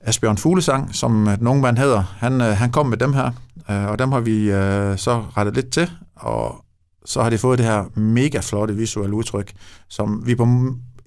Asbjørn 0.00 0.38
Fuglesang, 0.38 0.94
som 0.94 1.28
den 1.38 1.46
unge 1.46 1.62
mand 1.62 1.78
hedder, 1.78 2.02
han, 2.18 2.40
øh, 2.40 2.56
han 2.56 2.72
kom 2.72 2.86
med 2.86 2.96
dem 2.96 3.12
her, 3.12 3.30
øh, 3.70 3.86
og 3.86 3.98
dem 3.98 4.12
har 4.12 4.20
vi 4.20 4.50
øh, 4.50 4.98
så 4.98 5.24
rettet 5.36 5.54
lidt 5.54 5.70
til, 5.70 5.90
og 6.16 6.64
så 7.04 7.22
har 7.22 7.30
de 7.30 7.38
fået 7.38 7.58
det 7.58 7.66
her 7.66 7.98
mega 7.98 8.40
flotte 8.40 8.76
visuelle 8.76 9.14
udtryk, 9.14 9.52
som 9.88 10.22
vi 10.26 10.34
på 10.34 10.46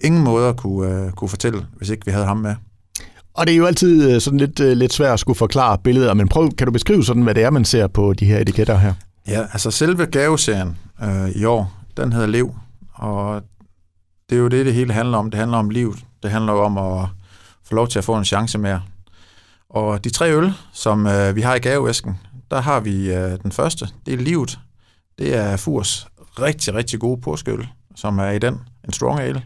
ingen 0.00 0.24
måder 0.24 0.52
kunne, 0.52 1.06
uh, 1.06 1.12
kunne 1.12 1.28
fortælle, 1.28 1.66
hvis 1.76 1.88
ikke 1.90 2.06
vi 2.06 2.10
havde 2.10 2.26
ham 2.26 2.36
med. 2.36 2.54
Og 3.34 3.46
det 3.46 3.52
er 3.52 3.56
jo 3.56 3.66
altid 3.66 4.14
øh, 4.14 4.20
sådan 4.20 4.40
lidt, 4.40 4.60
uh, 4.60 4.66
lidt 4.66 4.92
svært 4.92 5.12
at 5.12 5.20
skulle 5.20 5.36
forklare 5.36 5.78
billeder, 5.78 6.14
men 6.14 6.28
prøv, 6.28 6.50
kan 6.50 6.66
du 6.66 6.72
beskrive 6.72 7.04
sådan, 7.04 7.22
hvad 7.22 7.34
det 7.34 7.42
er, 7.42 7.50
man 7.50 7.64
ser 7.64 7.86
på 7.86 8.12
de 8.12 8.26
her 8.26 8.38
etiketter 8.38 8.78
her? 8.78 8.94
Ja, 9.28 9.40
altså 9.40 9.70
selve 9.70 10.06
gaveserien 10.06 10.76
uh, 11.02 11.30
i 11.30 11.44
år, 11.44 11.72
den 11.96 12.12
hedder 12.12 12.26
Lev, 12.26 12.54
og 12.94 13.42
det 14.30 14.36
er 14.36 14.40
jo 14.40 14.48
det, 14.48 14.66
det 14.66 14.74
hele 14.74 14.92
handler 14.92 15.18
om. 15.18 15.30
Det 15.30 15.38
handler 15.40 15.58
om 15.58 15.70
liv. 15.70 15.96
Det 16.22 16.30
handler 16.30 16.52
om 16.52 16.78
at 16.78 17.08
få 17.64 17.74
lov 17.74 17.88
til 17.88 17.98
at 17.98 18.04
få 18.04 18.16
en 18.16 18.24
chance 18.24 18.58
mere. 18.58 18.82
Og 19.70 20.04
de 20.04 20.10
tre 20.10 20.32
øl, 20.32 20.52
som 20.72 21.06
uh, 21.06 21.36
vi 21.36 21.40
har 21.40 21.54
i 21.54 21.58
gaveæsken, 21.58 22.18
der 22.50 22.60
har 22.60 22.80
vi 22.80 23.10
uh, 23.10 23.16
den 23.42 23.52
første, 23.52 23.88
det 24.06 24.14
er 24.14 24.18
livet, 24.18 24.58
det 25.18 25.36
er 25.36 25.56
Furs 25.56 26.06
rigtig, 26.38 26.74
rigtig 26.74 27.00
gode 27.00 27.20
påskeøl, 27.20 27.68
som 27.96 28.18
er 28.18 28.30
i 28.30 28.38
den, 28.38 28.60
en 28.84 28.92
strong 28.92 29.20
ale. 29.20 29.42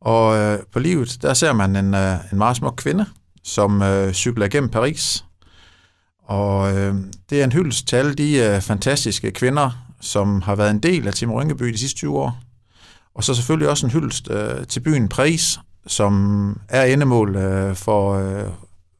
Og 0.00 0.36
øh, 0.36 0.58
på 0.72 0.78
livet, 0.78 1.18
der 1.22 1.34
ser 1.34 1.52
man 1.52 1.76
en, 1.76 1.94
øh, 1.94 2.16
en 2.32 2.38
meget 2.38 2.56
smuk 2.56 2.74
kvinde, 2.76 3.06
som 3.44 3.82
øh, 3.82 4.12
cykler 4.12 4.48
gennem 4.48 4.70
Paris. 4.70 5.24
Og 6.24 6.76
øh, 6.76 6.94
det 7.30 7.40
er 7.40 7.44
en 7.44 7.52
hyldest 7.52 7.88
til 7.88 7.96
alle 7.96 8.14
de 8.14 8.36
øh, 8.36 8.60
fantastiske 8.60 9.30
kvinder, 9.30 9.70
som 10.00 10.42
har 10.42 10.54
været 10.54 10.70
en 10.70 10.78
del 10.78 11.06
af 11.06 11.14
Tim 11.14 11.32
Rynkeby 11.32 11.64
de 11.64 11.78
sidste 11.78 11.98
20 11.98 12.18
år. 12.18 12.38
Og 13.14 13.24
så 13.24 13.34
selvfølgelig 13.34 13.68
også 13.68 13.86
en 13.86 13.92
hyldest 13.92 14.30
øh, 14.30 14.66
til 14.66 14.80
byen 14.80 15.08
Paris, 15.08 15.58
som 15.86 16.60
er 16.68 16.84
endemål 16.84 17.36
øh, 17.36 17.74
for, 17.74 18.14
øh, 18.14 18.50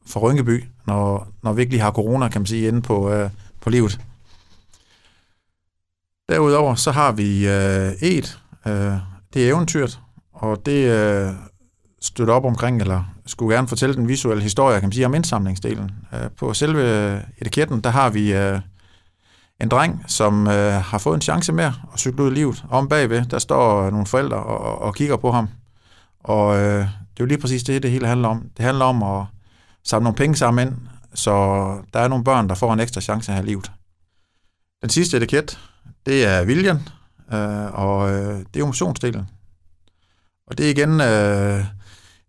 for 0.07 0.19
Rynkeby, 0.19 0.63
når, 0.87 1.27
når 1.43 1.53
vi 1.53 1.61
ikke 1.61 1.73
lige 1.73 1.81
har 1.81 1.91
corona, 1.91 2.27
kan 2.27 2.41
man 2.41 2.45
sige, 2.47 2.67
inde 2.67 2.81
på, 2.81 3.11
øh, 3.11 3.29
på 3.61 3.69
livet. 3.69 3.99
Derudover 6.29 6.75
så 6.75 6.91
har 6.91 7.11
vi 7.11 7.47
øh, 7.47 7.91
et, 8.01 8.39
øh, 8.67 8.93
det 9.33 9.45
er 9.45 9.49
eventyret, 9.49 9.99
og 10.33 10.65
det 10.65 10.91
øh, 10.91 11.31
støtter 12.01 12.33
op 12.33 12.45
omkring, 12.45 12.81
eller 12.81 13.03
skulle 13.25 13.55
gerne 13.55 13.67
fortælle 13.67 13.95
den 13.95 14.07
visuelle 14.07 14.43
historie, 14.43 14.79
kan 14.79 14.87
man 14.87 14.93
sige, 14.93 15.05
om 15.05 15.13
indsamlingsdelen. 15.13 15.91
Øh, 16.13 16.29
på 16.37 16.53
selve 16.53 17.21
etiketten, 17.37 17.81
der 17.81 17.89
har 17.89 18.09
vi 18.09 18.33
øh, 18.33 18.59
en 19.61 19.69
dreng, 19.69 20.03
som 20.07 20.47
øh, 20.47 20.73
har 20.73 20.97
fået 20.97 21.15
en 21.15 21.21
chance 21.21 21.53
mere 21.53 21.73
at 21.93 21.99
cykle 21.99 22.23
ud 22.23 22.31
i 22.31 22.33
livet. 22.33 22.65
Om 22.69 22.89
bagved, 22.89 23.25
der 23.25 23.39
står 23.39 23.89
nogle 23.89 24.05
forældre 24.05 24.37
og, 24.37 24.81
og 24.81 24.95
kigger 24.95 25.17
på 25.17 25.31
ham. 25.31 25.49
Og 26.19 26.57
øh, 26.57 26.79
det 26.79 27.19
er 27.19 27.19
jo 27.19 27.25
lige 27.25 27.37
præcis 27.37 27.63
det, 27.63 27.83
det 27.83 27.91
hele 27.91 28.07
handler 28.07 28.27
om. 28.27 28.49
Det 28.57 28.65
handler 28.65 28.85
om 28.85 29.03
at 29.03 29.25
samle 29.83 30.03
nogle 30.03 30.15
penge 30.15 30.35
sammen 30.35 30.67
ind, 30.67 30.75
Så 31.13 31.33
der 31.93 31.99
er 31.99 32.07
nogle 32.07 32.23
børn, 32.23 32.49
der 32.49 32.55
får 32.55 32.73
en 32.73 32.79
ekstra 32.79 33.01
chance 33.01 33.31
her 33.31 33.41
i 33.41 33.45
livet. 33.45 33.71
Den 34.81 34.89
sidste 34.89 35.17
etiket, 35.17 35.59
det 36.07 36.25
er 36.25 36.43
viljen, 36.43 36.89
øh, 37.33 37.73
og 37.73 38.11
øh, 38.11 38.39
det 38.53 38.59
er 38.59 38.63
emotionsdelen. 38.63 39.29
Og 40.47 40.57
det 40.57 40.65
er 40.65 40.69
igen 40.69 41.01
øh, 41.01 41.65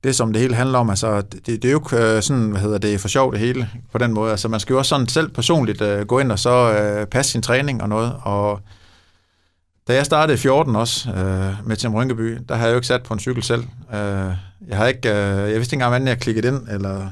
det, 0.04 0.16
som 0.16 0.32
det 0.32 0.42
hele 0.42 0.54
handler 0.54 0.78
om. 0.78 0.90
Altså, 0.90 1.20
det, 1.20 1.46
det 1.46 1.64
er 1.64 1.72
jo 1.72 1.78
ikke 1.78 2.16
øh, 2.16 2.22
sådan, 2.22 2.50
hvad 2.50 2.60
hedder 2.60 2.78
det, 2.78 3.00
for 3.00 3.08
sjov 3.08 3.32
det 3.32 3.40
hele 3.40 3.70
på 3.92 3.98
den 3.98 4.12
måde. 4.12 4.30
Altså, 4.30 4.48
man 4.48 4.60
skal 4.60 4.72
jo 4.72 4.78
også 4.78 4.88
sådan 4.88 5.08
selv 5.08 5.28
personligt 5.28 5.80
øh, 5.80 6.06
gå 6.06 6.18
ind 6.18 6.32
og 6.32 6.38
så 6.38 6.72
øh, 6.72 7.06
passe 7.06 7.32
sin 7.32 7.42
træning 7.42 7.82
og 7.82 7.88
noget. 7.88 8.12
Og 8.22 8.60
da 9.88 9.94
jeg 9.94 10.06
startede 10.06 10.34
i 10.34 10.38
14 10.38 10.76
også 10.76 11.10
øh, 11.10 11.68
med 11.68 11.76
Tim 11.76 11.94
Rynkeby, 11.94 12.38
der 12.48 12.54
havde 12.54 12.68
jeg 12.68 12.74
jo 12.74 12.78
ikke 12.78 12.86
sat 12.86 13.02
på 13.02 13.14
en 13.14 13.20
cykel 13.20 13.42
selv. 13.42 13.64
Øh, 13.94 13.98
jeg, 14.68 14.76
havde 14.76 14.88
ikke, 14.88 15.08
øh, 15.08 15.14
jeg 15.14 15.56
vidste 15.56 15.60
ikke 15.62 15.74
engang, 15.74 15.90
hvordan 15.90 16.08
jeg 16.08 16.18
klikkede 16.18 16.48
ind, 16.48 16.68
eller 16.68 17.08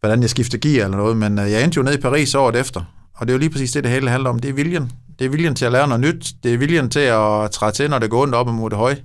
hvordan 0.00 0.22
jeg 0.22 0.30
skiftede 0.30 0.68
gear 0.68 0.84
eller 0.84 0.96
noget, 0.96 1.16
men 1.16 1.38
øh, 1.38 1.50
jeg 1.50 1.64
endte 1.64 1.76
jo 1.76 1.82
ned 1.82 1.98
i 1.98 2.00
Paris 2.00 2.34
året 2.34 2.56
efter. 2.56 2.84
Og 3.14 3.26
det 3.26 3.32
er 3.32 3.34
jo 3.34 3.38
lige 3.38 3.50
præcis 3.50 3.72
det, 3.72 3.84
det 3.84 3.92
hele 3.92 4.10
handler 4.10 4.30
om. 4.30 4.38
Det 4.38 4.48
er 4.48 4.52
viljen. 4.52 4.92
Det 5.20 5.26
er 5.26 5.30
viljen 5.30 5.54
til 5.54 5.64
at 5.64 5.72
lære 5.72 5.88
noget 5.88 6.00
nyt. 6.00 6.32
Det 6.42 6.54
er 6.54 6.58
viljen 6.58 6.90
til 6.90 7.00
at 7.00 7.50
træde 7.50 7.72
til, 7.72 7.90
når 7.90 7.98
det 7.98 8.10
går 8.10 8.22
ondt 8.22 8.34
op 8.34 8.48
imod 8.48 8.70
det 8.70 8.78
høje. 8.78 9.04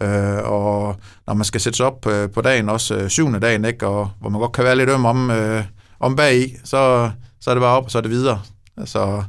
Øh, 0.00 0.38
og 0.44 0.96
når 1.26 1.34
man 1.34 1.44
skal 1.44 1.60
sætte 1.60 1.76
sig 1.76 1.86
op 1.86 2.06
øh, 2.06 2.30
på 2.30 2.40
dagen, 2.40 2.68
også 2.68 2.94
øh, 2.94 3.08
syvende 3.08 3.40
dagen, 3.40 3.64
ikke? 3.64 3.86
Og, 3.86 4.10
hvor 4.20 4.28
man 4.28 4.40
godt 4.40 4.52
kan 4.52 4.64
være 4.64 4.76
lidt 4.76 4.90
øm 4.90 5.04
om, 5.04 5.30
øh, 5.30 5.64
om 6.00 6.16
bagi, 6.16 6.56
så, 6.64 7.10
så 7.40 7.50
er 7.50 7.54
det 7.54 7.60
bare 7.60 7.76
op, 7.76 7.84
og 7.84 7.90
så 7.90 7.98
er 7.98 8.02
det 8.02 8.10
videre. 8.10 8.42
Altså, 8.76 9.22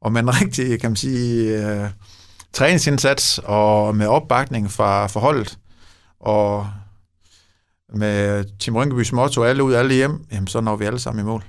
og 0.00 0.12
med 0.12 0.22
en 0.22 0.34
rigtig, 0.40 0.80
kan 0.80 0.90
man 0.90 0.96
sige, 0.96 1.66
øh, 1.66 1.88
træningsindsats, 2.52 3.40
og 3.44 3.96
med 3.96 4.06
opbakning 4.06 4.70
fra 4.70 5.06
forholdet, 5.06 5.58
og 6.20 6.66
med 7.94 8.44
Tim 8.58 8.76
Rynkebys 8.76 9.12
motto, 9.12 9.42
alle 9.42 9.64
ud, 9.64 9.74
alle 9.74 9.94
hjem, 9.94 10.24
jamen 10.32 10.46
så 10.46 10.60
når 10.60 10.76
vi 10.76 10.84
alle 10.84 10.98
sammen 10.98 11.24
i 11.24 11.28
mål. 11.28 11.44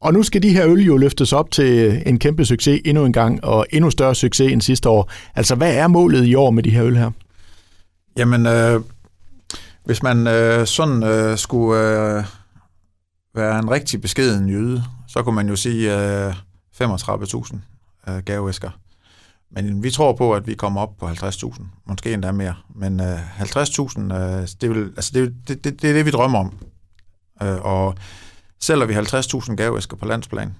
Og 0.00 0.12
nu 0.12 0.22
skal 0.22 0.42
de 0.42 0.48
her 0.48 0.66
øl 0.66 0.84
jo 0.84 0.96
løftes 0.96 1.32
op 1.32 1.50
til 1.50 2.02
en 2.06 2.18
kæmpe 2.18 2.44
succes 2.44 2.80
endnu 2.84 3.04
en 3.04 3.12
gang, 3.12 3.44
og 3.44 3.66
endnu 3.70 3.90
større 3.90 4.14
succes 4.14 4.52
end 4.52 4.60
sidste 4.60 4.88
år. 4.88 5.10
Altså, 5.34 5.54
hvad 5.54 5.74
er 5.74 5.88
målet 5.88 6.26
i 6.26 6.34
år 6.34 6.50
med 6.50 6.62
de 6.62 6.70
her 6.70 6.84
øl 6.84 6.96
her? 6.96 7.10
Jamen, 8.16 8.46
øh, 8.46 8.80
hvis 9.84 10.02
man 10.02 10.26
øh, 10.26 10.66
sådan 10.66 11.02
øh, 11.02 11.38
skulle 11.38 11.80
øh, 11.80 12.24
være 13.34 13.58
en 13.58 13.70
rigtig 13.70 14.00
beskeden 14.00 14.48
jøde, 14.48 14.84
så 15.08 15.22
kunne 15.22 15.34
man 15.34 15.48
jo 15.48 15.56
sige 15.56 16.00
øh, 16.26 16.34
35.000 16.82 17.56
øh, 18.08 18.18
gaveæsker. 18.24 18.70
Men 19.50 19.82
vi 19.82 19.90
tror 19.90 20.12
på, 20.12 20.34
at 20.34 20.46
vi 20.46 20.54
kommer 20.54 20.80
op 20.80 20.96
på 20.98 21.08
50.000, 21.08 21.62
måske 21.86 22.12
endda 22.12 22.32
mere. 22.32 22.54
Men 22.74 23.00
øh, 23.00 23.40
50.000, 23.40 24.14
øh, 24.14 24.48
det, 24.60 24.70
vil, 24.70 24.92
altså 24.96 25.10
det, 25.14 25.34
det, 25.48 25.64
det, 25.64 25.82
det 25.82 25.90
er 25.90 25.94
det, 25.94 26.06
vi 26.06 26.10
drømmer 26.10 26.38
om. 26.38 26.52
Øh, 27.42 27.60
og 27.60 27.94
sælger 28.62 28.86
vi 28.86 28.94
50.000 28.94 29.54
gaveæsker 29.54 29.96
på 29.96 30.04
landsplan, 30.04 30.54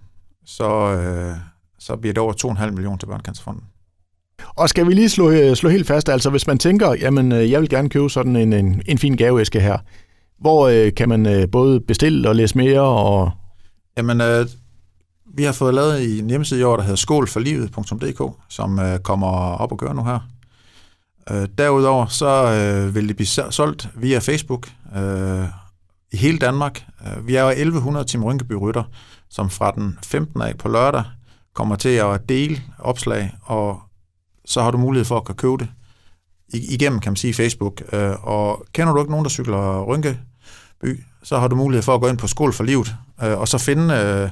så, 0.46 0.92
øh, 0.92 1.36
så 1.78 1.96
bliver 1.96 2.12
det 2.12 2.22
over 2.22 2.32
2,5 2.32 2.70
millioner 2.70 2.98
til 2.98 3.06
Børnecancerfonden. 3.06 3.64
Og 4.56 4.68
skal 4.68 4.86
vi 4.86 4.94
lige 4.94 5.08
slå, 5.08 5.30
øh, 5.30 5.56
slå 5.56 5.68
helt 5.68 5.86
fast, 5.86 6.08
altså 6.08 6.30
hvis 6.30 6.46
man 6.46 6.58
tænker, 6.58 6.94
jamen 7.00 7.32
øh, 7.32 7.50
jeg 7.50 7.60
vil 7.60 7.68
gerne 7.68 7.88
købe 7.88 8.10
sådan 8.10 8.36
en, 8.36 8.52
en, 8.52 8.82
en 8.86 8.98
fin 8.98 9.16
gaveæske 9.16 9.60
her, 9.60 9.78
hvor 10.40 10.68
øh, 10.68 10.94
kan 10.94 11.08
man 11.08 11.26
øh, 11.26 11.50
både 11.52 11.80
bestille 11.80 12.28
og 12.28 12.36
læse 12.36 12.56
mere? 12.56 12.80
Og... 12.80 13.30
Jamen, 13.96 14.20
øh, 14.20 14.46
vi 15.34 15.42
har 15.42 15.52
fået 15.52 15.74
lavet 15.74 16.18
en 16.18 16.28
hjemmeside 16.28 16.60
i 16.60 16.62
år, 16.62 16.76
der 16.76 16.82
hedder 16.82 16.96
skålforlivet.dk, 16.96 18.36
som 18.48 18.78
øh, 18.78 18.98
kommer 18.98 19.28
op 19.56 19.72
og 19.72 19.78
gør 19.78 19.92
nu 19.92 20.04
her. 20.04 20.28
Øh, 21.30 21.48
derudover 21.58 22.06
så 22.06 22.26
øh, 22.26 22.94
vil 22.94 23.08
det 23.08 23.16
blive 23.16 23.26
solgt 23.50 23.88
via 23.94 24.18
Facebook 24.18 24.68
øh, 24.96 25.44
i 26.12 26.16
hele 26.16 26.38
Danmark. 26.38 26.84
Øh, 27.06 27.26
vi 27.26 27.34
er 27.34 27.42
jo 27.42 27.48
1100 27.48 28.06
Tim 28.06 28.24
Rynkeby 28.24 28.52
Rytter, 28.52 28.84
som 29.30 29.50
fra 29.50 29.70
den 29.70 29.98
15. 30.06 30.42
af 30.42 30.58
på 30.58 30.68
lørdag 30.68 31.04
kommer 31.54 31.76
til 31.76 31.88
at 31.88 32.28
dele 32.28 32.62
opslag 32.78 33.30
og 33.42 33.80
så 34.44 34.62
har 34.62 34.70
du 34.70 34.78
mulighed 34.78 35.04
for 35.04 35.16
at 35.16 35.24
kunne 35.24 35.34
købe 35.34 35.56
det 35.58 35.68
igennem, 36.52 37.00
kan 37.00 37.10
man 37.10 37.16
sige, 37.16 37.34
Facebook. 37.34 37.82
Øh, 37.92 38.26
og 38.26 38.64
kender 38.72 38.92
du 38.92 39.00
ikke 39.00 39.10
nogen, 39.10 39.24
der 39.24 39.30
cykler 39.30 39.82
Rynkeby, 39.84 41.04
så 41.22 41.38
har 41.38 41.48
du 41.48 41.56
mulighed 41.56 41.82
for 41.82 41.94
at 41.94 42.00
gå 42.00 42.08
ind 42.08 42.18
på 42.18 42.26
Skål 42.26 42.52
for 42.52 42.64
Livet, 42.64 42.94
øh, 43.22 43.38
og 43.38 43.48
så 43.48 43.58
finde 43.58 44.30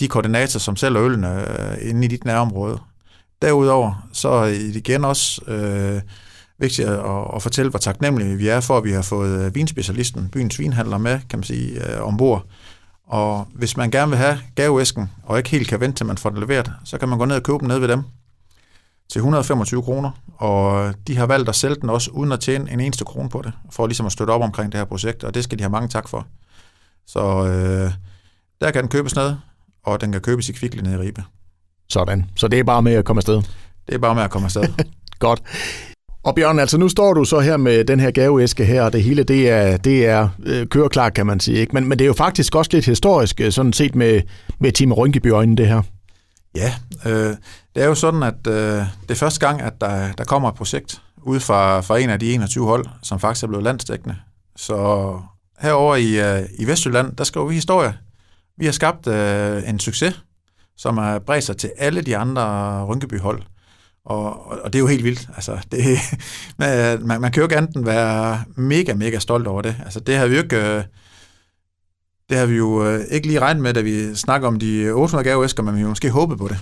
de 0.00 0.08
koordinater, 0.08 0.58
som 0.58 0.76
sælger 0.76 1.02
ølene 1.02 1.46
inde 1.82 2.04
i 2.04 2.08
dit 2.08 2.24
nærområde. 2.24 2.78
Derudover 3.42 4.08
så 4.12 4.42
igen 4.74 5.04
også 5.04 5.42
øh, 5.46 6.00
vigtigt 6.58 6.88
at, 6.88 7.26
at 7.34 7.42
fortælle, 7.42 7.70
hvor 7.70 7.78
taknemmelige 7.78 8.36
vi 8.36 8.48
er 8.48 8.60
for, 8.60 8.78
at 8.78 8.84
vi 8.84 8.92
har 8.92 9.02
fået 9.02 9.54
vinspecialisten, 9.54 10.28
byens 10.28 10.58
vinhandler 10.58 10.98
med, 10.98 11.20
kan 11.30 11.38
man 11.38 11.44
sige, 11.44 11.94
øh, 11.94 12.06
ombord. 12.06 12.46
Og 13.06 13.48
hvis 13.54 13.76
man 13.76 13.90
gerne 13.90 14.10
vil 14.10 14.18
have 14.18 14.38
gaveæsken, 14.54 15.10
og 15.22 15.38
ikke 15.38 15.50
helt 15.50 15.68
kan 15.68 15.80
vente 15.80 15.96
til 15.96 16.06
man 16.06 16.18
får 16.18 16.30
det 16.30 16.38
leveret, 16.38 16.72
så 16.84 16.98
kan 16.98 17.08
man 17.08 17.18
gå 17.18 17.24
ned 17.24 17.36
og 17.36 17.42
købe 17.42 17.58
dem 17.58 17.68
ned 17.68 17.78
ved 17.78 17.88
dem 17.88 18.02
til 19.08 19.18
125 19.18 19.82
kroner, 19.82 20.10
og 20.36 20.94
de 21.06 21.16
har 21.16 21.26
valgt 21.26 21.48
at 21.48 21.54
sælge 21.54 21.76
den 21.80 21.90
også 21.90 22.10
uden 22.10 22.32
at 22.32 22.40
tjene 22.40 22.72
en 22.72 22.80
eneste 22.80 23.04
krone 23.04 23.28
på 23.28 23.42
det, 23.42 23.52
for 23.70 23.86
ligesom 23.86 24.06
at 24.06 24.12
støtte 24.12 24.30
op 24.30 24.42
omkring 24.42 24.72
det 24.72 24.78
her 24.78 24.84
projekt, 24.84 25.24
og 25.24 25.34
det 25.34 25.44
skal 25.44 25.58
de 25.58 25.62
have 25.62 25.70
mange 25.70 25.88
tak 25.88 26.08
for. 26.08 26.26
Så 27.06 27.46
øh, 27.46 27.92
der 28.60 28.70
kan 28.70 28.82
den 28.82 28.90
købes 28.90 29.16
ned, 29.16 29.34
og 29.82 30.00
den 30.00 30.12
kan 30.12 30.20
købes 30.20 30.48
i 30.48 30.52
Kvickly 30.52 30.80
nede 30.80 30.94
i 30.94 30.98
Ribe. 30.98 31.24
Sådan. 31.88 32.30
Så 32.36 32.48
det 32.48 32.58
er 32.58 32.64
bare 32.64 32.82
med 32.82 32.92
at 32.92 33.04
komme 33.04 33.18
afsted? 33.18 33.42
Det 33.86 33.94
er 33.94 33.98
bare 33.98 34.14
med 34.14 34.22
at 34.22 34.30
komme 34.30 34.46
afsted. 34.46 34.64
Godt. 35.18 35.42
Og 36.26 36.34
Bjørn, 36.34 36.58
altså 36.58 36.78
nu 36.78 36.88
står 36.88 37.14
du 37.14 37.24
så 37.24 37.40
her 37.40 37.56
med 37.56 37.84
den 37.84 38.00
her 38.00 38.10
gaveæske 38.10 38.64
her, 38.64 38.82
og 38.82 38.92
det 38.92 39.02
hele 39.02 39.22
det 39.22 39.50
er, 39.50 39.76
det 39.76 40.06
er 40.06 40.28
øh, 40.46 40.66
køreklar, 40.66 41.10
kan 41.10 41.26
man 41.26 41.40
sige. 41.40 41.58
Ikke? 41.58 41.72
Men, 41.72 41.88
men 41.88 41.98
det 41.98 42.04
er 42.04 42.06
jo 42.06 42.14
faktisk 42.14 42.54
også 42.54 42.70
lidt 42.74 42.86
historisk, 42.86 43.40
øh, 43.40 43.52
sådan 43.52 43.72
set 43.72 43.94
med, 43.94 44.22
med 44.58 44.72
Tim 44.72 44.92
Rynkeby 44.92 45.32
øjnene, 45.32 45.56
det 45.56 45.66
her. 45.66 45.82
Ja, 46.54 46.74
øh, 47.06 47.36
det 47.74 47.82
er 47.82 47.86
jo 47.86 47.94
sådan, 47.94 48.22
at 48.22 48.46
øh, 48.46 48.54
det 49.02 49.10
er 49.10 49.14
første 49.14 49.46
gang, 49.46 49.62
at 49.62 49.72
der, 49.80 50.12
der 50.12 50.24
kommer 50.24 50.48
et 50.48 50.54
projekt 50.54 51.02
ud 51.22 51.40
fra, 51.40 51.80
fra 51.80 51.98
en 51.98 52.10
af 52.10 52.20
de 52.20 52.32
21 52.32 52.66
hold, 52.66 52.86
som 53.02 53.20
faktisk 53.20 53.44
er 53.44 53.48
blevet 53.48 53.64
landstækkende. 53.64 54.16
Så 54.56 54.74
herover 55.60 55.96
i, 55.96 56.38
øh, 56.38 56.48
i 56.58 56.66
Vestjylland, 56.66 57.16
der 57.16 57.24
skriver 57.24 57.46
vi 57.46 57.54
historie. 57.54 57.94
Vi 58.58 58.64
har 58.64 58.72
skabt 58.72 59.06
øh, 59.06 59.68
en 59.68 59.78
succes, 59.78 60.22
som 60.76 60.98
er 60.98 61.18
bredt 61.18 61.44
sig 61.44 61.56
til 61.56 61.70
alle 61.78 62.02
de 62.02 62.16
andre 62.16 62.84
Rynkeby-hold. 62.84 63.42
Og, 64.06 64.50
og 64.50 64.72
det 64.72 64.74
er 64.74 64.80
jo 64.80 64.86
helt 64.86 65.04
vildt. 65.04 65.28
Altså, 65.34 65.58
det, 65.72 65.98
man, 67.06 67.20
man 67.20 67.32
kan 67.32 67.40
jo 67.40 67.42
ikke 67.42 67.58
enten 67.58 67.86
være 67.86 68.42
mega, 68.56 68.94
mega 68.94 69.18
stolt 69.18 69.46
over 69.46 69.62
det. 69.62 69.76
Altså, 69.84 70.00
det 70.00 70.16
har 70.16 70.26
vi 70.26 70.36
jo 70.36 70.42
ikke... 70.42 70.56
Øh, 70.56 70.82
det 72.30 72.38
har 72.38 72.46
vi 72.46 72.56
jo 72.56 72.86
øh, 72.86 73.00
ikke 73.10 73.26
lige 73.26 73.40
regnet 73.40 73.62
med, 73.62 73.74
da 73.74 73.80
vi 73.80 74.14
snakker 74.14 74.48
om 74.48 74.58
de 74.58 74.90
800 74.90 75.30
gaveæsker, 75.30 75.62
men 75.62 75.74
vi 75.74 75.80
har 75.80 75.88
måske 75.88 76.10
håbet 76.10 76.38
på 76.38 76.48
det. 76.48 76.58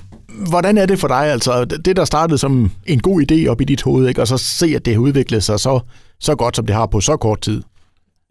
Hvordan 0.49 0.79
er 0.79 0.87
det 0.87 0.99
for 0.99 1.09
dig, 1.09 1.27
altså 1.27 1.65
det, 1.65 1.97
der 1.97 2.05
startede 2.05 2.39
som 2.39 2.71
en 2.87 3.01
god 3.01 3.23
idé 3.23 3.49
op 3.49 3.61
i 3.61 3.65
dit 3.65 3.83
hoved, 3.83 4.09
ikke? 4.09 4.21
og 4.21 4.29
så 4.29 4.39
se, 4.39 4.73
at 4.77 4.85
det 4.85 4.95
har 4.95 5.01
udviklet 5.01 5.45
sig 5.45 5.61
så, 5.61 5.81
så 6.21 6.35
godt, 6.35 6.57
som 6.57 6.67
det 6.67 6.75
har 6.75 6.87
på 6.87 7.01
så 7.01 7.17
kort 7.17 7.41
tid? 7.41 7.63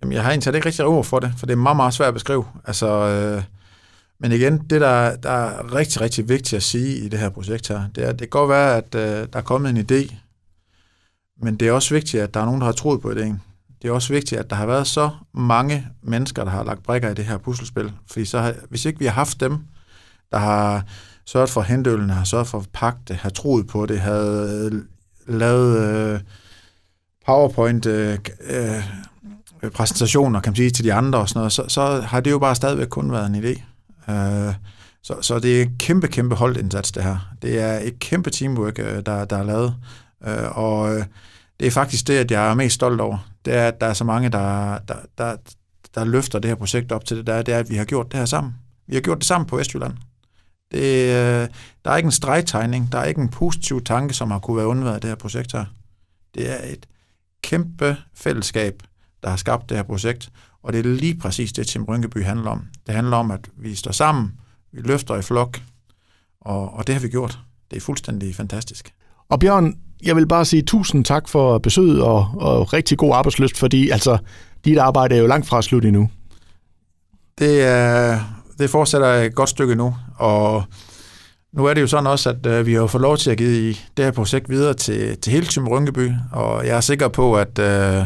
Jamen, 0.02 0.14
jeg 0.14 0.24
har 0.24 0.32
egentlig 0.32 0.56
ikke 0.56 0.68
rigtig 0.68 0.86
ord 0.86 1.04
for 1.04 1.20
det, 1.20 1.34
for 1.38 1.46
det 1.46 1.54
er 1.54 1.58
meget, 1.58 1.76
meget 1.76 1.94
svært 1.94 2.08
at 2.08 2.14
beskrive. 2.14 2.46
Altså, 2.66 2.88
øh, 2.88 3.44
men 4.24 4.32
igen, 4.32 4.58
det 4.58 4.82
der, 4.82 5.16
der 5.16 5.30
er 5.30 5.76
rigtig, 5.76 6.02
rigtig 6.02 6.30
vigtigt 6.30 6.54
at 6.54 6.64
sige 6.64 6.98
i 6.98 7.10
det 7.10 7.20
her 7.20 7.30
projekt 7.30 7.68
her, 7.68 7.82
det 7.96 8.04
er, 8.04 8.10
at 8.10 8.20
det 8.20 8.20
kan 8.20 8.40
godt 8.40 8.50
være, 8.50 8.78
at 8.78 8.96
øh, 8.96 9.28
der 9.34 9.40
er 9.40 9.42
kommet 9.42 9.70
en 9.70 9.78
idé, 9.78 10.16
men 11.42 11.56
det 11.56 11.68
er 11.68 11.72
også 11.72 11.94
vigtigt, 11.94 12.24
at 12.24 12.34
der 12.34 12.40
er 12.40 12.46
nogen, 12.46 12.62
der 12.62 12.66
har 12.66 12.74
troet 12.74 13.02
på 13.02 13.12
idéen 13.12 13.38
det 13.84 13.90
er 13.90 13.94
også 13.94 14.14
vigtigt, 14.14 14.40
at 14.40 14.50
der 14.50 14.56
har 14.56 14.66
været 14.66 14.88
så 14.88 15.10
mange 15.34 15.88
mennesker, 16.02 16.44
der 16.44 16.52
har 16.52 16.64
lagt 16.64 16.84
brækker 16.84 17.10
i 17.10 17.14
det 17.14 17.26
her 17.26 17.38
puslespil. 17.38 17.92
Fordi 18.08 18.26
så 18.26 18.40
har, 18.40 18.54
hvis 18.70 18.86
ikke 18.86 19.00
vi 19.00 19.06
har 19.06 19.12
haft 19.12 19.40
dem, 19.40 19.58
der 20.32 20.38
har 20.38 20.86
sørget 21.26 21.50
for 21.50 21.62
hendølene, 21.62 22.14
har 22.14 22.24
sørget 22.24 22.48
for 22.48 22.60
at 22.60 22.66
pakke 22.74 23.00
det, 23.08 23.16
har 23.16 23.30
troet 23.30 23.68
på 23.68 23.86
det, 23.86 24.00
havde 24.00 24.70
øh, 24.72 24.82
lavet 25.38 25.80
øh, 25.80 26.20
PowerPoint 27.26 27.86
øh, 27.86 28.18
øh, 28.50 29.72
præsentationer, 29.72 30.40
kan 30.40 30.52
man 30.52 30.56
sige, 30.56 30.70
til 30.70 30.86
de 30.86 30.94
andre 30.94 31.20
og 31.20 31.30
sådan 31.30 31.40
noget, 31.40 31.52
så, 31.52 31.66
så 31.68 32.02
har 32.02 32.20
det 32.20 32.32
jo 32.32 32.40
bare 32.40 32.56
stadigvæk 32.56 32.88
kun 32.88 33.12
været 33.12 33.28
en 33.28 33.44
idé. 33.44 33.62
Øh, 34.10 34.54
så, 35.04 35.22
så 35.22 35.40
det 35.40 35.58
er 35.58 35.62
et 35.62 35.72
kæmpe, 35.80 36.08
kæmpe 36.08 36.36
holdindsats, 36.36 36.92
det 36.92 37.04
her. 37.04 37.36
Det 37.42 37.60
er 37.60 37.80
et 37.80 38.00
kæmpe 38.00 38.30
teamwork, 38.30 38.80
øh, 38.80 39.06
der, 39.06 39.26
der 39.26 39.38
er 39.38 39.44
lavet. 39.44 39.76
Øh, 40.28 40.58
og 40.58 40.96
øh, 40.96 41.06
det 41.60 41.68
er 41.68 41.72
faktisk 41.72 42.08
det, 42.08 42.18
at 42.18 42.32
jeg 42.32 42.50
er 42.50 42.54
mest 42.54 42.76
stolt 42.76 43.02
over. 43.02 43.18
Det 43.46 43.54
er, 43.54 43.68
at 43.68 43.82
der 43.82 43.88
er 43.88 43.94
så 43.94 44.04
mange, 44.04 44.30
der, 44.30 44.78
der, 44.88 44.96
der, 45.18 45.36
der 45.96 46.06
løfter 46.06 46.40
det 46.40 46.50
her 46.50 46.56
projekt 46.56 46.92
op 46.92 47.06
til 47.06 47.18
det, 47.18 47.28
der 47.28 47.42
det 47.42 47.54
er, 47.54 47.60
at 47.60 47.70
vi 47.70 47.76
har 47.76 47.86
gjort 47.86 48.12
det 48.12 48.20
her 48.20 48.26
sammen. 48.26 48.54
Vi 48.88 48.96
har 48.96 49.02
gjort 49.02 49.18
det 49.18 49.26
sammen 49.26 49.48
på 49.48 49.58
Vestjylland. 49.58 49.94
Det, 50.72 51.04
øh, 51.08 51.48
der 51.86 51.92
er 51.92 51.96
ikke 51.96 52.08
en 52.08 52.12
stregtegning, 52.12 52.92
der 52.92 52.98
er 52.98 53.06
ikke 53.06 53.22
en 53.22 53.30
positiv 53.30 53.84
tanke, 53.84 54.14
som 54.14 54.32
har 54.32 54.40
kunne 54.40 54.58
være 54.58 54.68
undværet 54.68 55.02
det 55.02 55.10
her 55.10 55.16
projekt 55.16 55.52
her. 55.52 55.66
Det 56.36 56.52
er 56.52 56.74
et 56.74 56.86
kæmpe 57.44 57.98
fællesskab, 58.14 58.84
der 59.24 59.30
har 59.30 59.38
skabt 59.38 59.70
det 59.70 59.78
her 59.78 59.84
projekt, 59.84 60.30
og 60.64 60.74
det 60.74 60.86
er 60.86 60.90
lige 60.90 61.16
præcis 61.16 61.54
det, 61.54 61.68
Tim 61.68 61.84
Rynkeby 61.84 62.24
handler 62.24 62.50
om. 62.50 62.68
Det 62.88 62.96
handler 62.96 63.18
om, 63.18 63.32
at 63.32 63.50
vi 63.58 63.76
står 63.76 63.92
sammen, 63.92 64.32
vi 64.72 64.82
løfter 64.82 65.16
i 65.16 65.22
flok, 65.22 65.62
og, 66.42 66.74
og 66.74 66.88
det 66.88 66.96
har 66.96 67.02
vi 67.02 67.08
gjort. 67.08 67.40
Det 67.72 67.78
er 67.78 67.82
fuldstændig 67.82 68.36
fantastisk. 68.36 68.94
Og 69.30 69.40
Bjørn, 69.40 69.74
jeg 70.04 70.16
vil 70.16 70.28
bare 70.28 70.46
sige 70.46 70.62
tusind 70.62 71.06
tak 71.06 71.30
for 71.30 71.58
besøget 71.58 72.02
og, 72.02 72.28
og 72.38 72.74
rigtig 72.74 72.98
god 72.98 73.16
arbejdsløst, 73.16 73.58
fordi 73.58 73.90
altså, 73.90 74.18
dit 74.66 74.78
arbejde 74.78 75.16
er 75.16 75.20
jo 75.20 75.28
langt 75.28 75.48
fra 75.48 75.62
slut 75.62 75.86
endnu. 75.86 76.10
Det 77.40 77.64
er 77.64 78.20
det 78.60 78.70
fortsætter 78.70 79.08
et 79.08 79.36
godt 79.36 79.50
stykke 79.50 79.76
nu, 79.76 79.96
og 80.16 80.64
nu 81.54 81.66
er 81.66 81.74
det 81.74 81.82
jo 81.82 81.88
sådan 81.88 82.08
også, 82.08 82.30
at 82.30 82.46
øh, 82.46 82.66
vi 82.66 82.74
har 82.74 82.88
fået 82.88 83.02
lov 83.02 83.18
til 83.18 83.32
at 83.32 83.38
give 83.38 83.76
det 83.98 84.06
her 84.06 84.12
projekt 84.12 84.50
videre 84.50 84.74
til, 84.74 85.18
til 85.18 85.34
hele 85.34 85.46
Tym 85.46 85.68
Rynkeby, 85.68 86.12
og 86.32 86.68
jeg 86.68 86.78
er 86.78 86.82
sikker 86.82 87.08
på, 87.08 87.36
at 87.36 87.60
øh, 87.60 88.06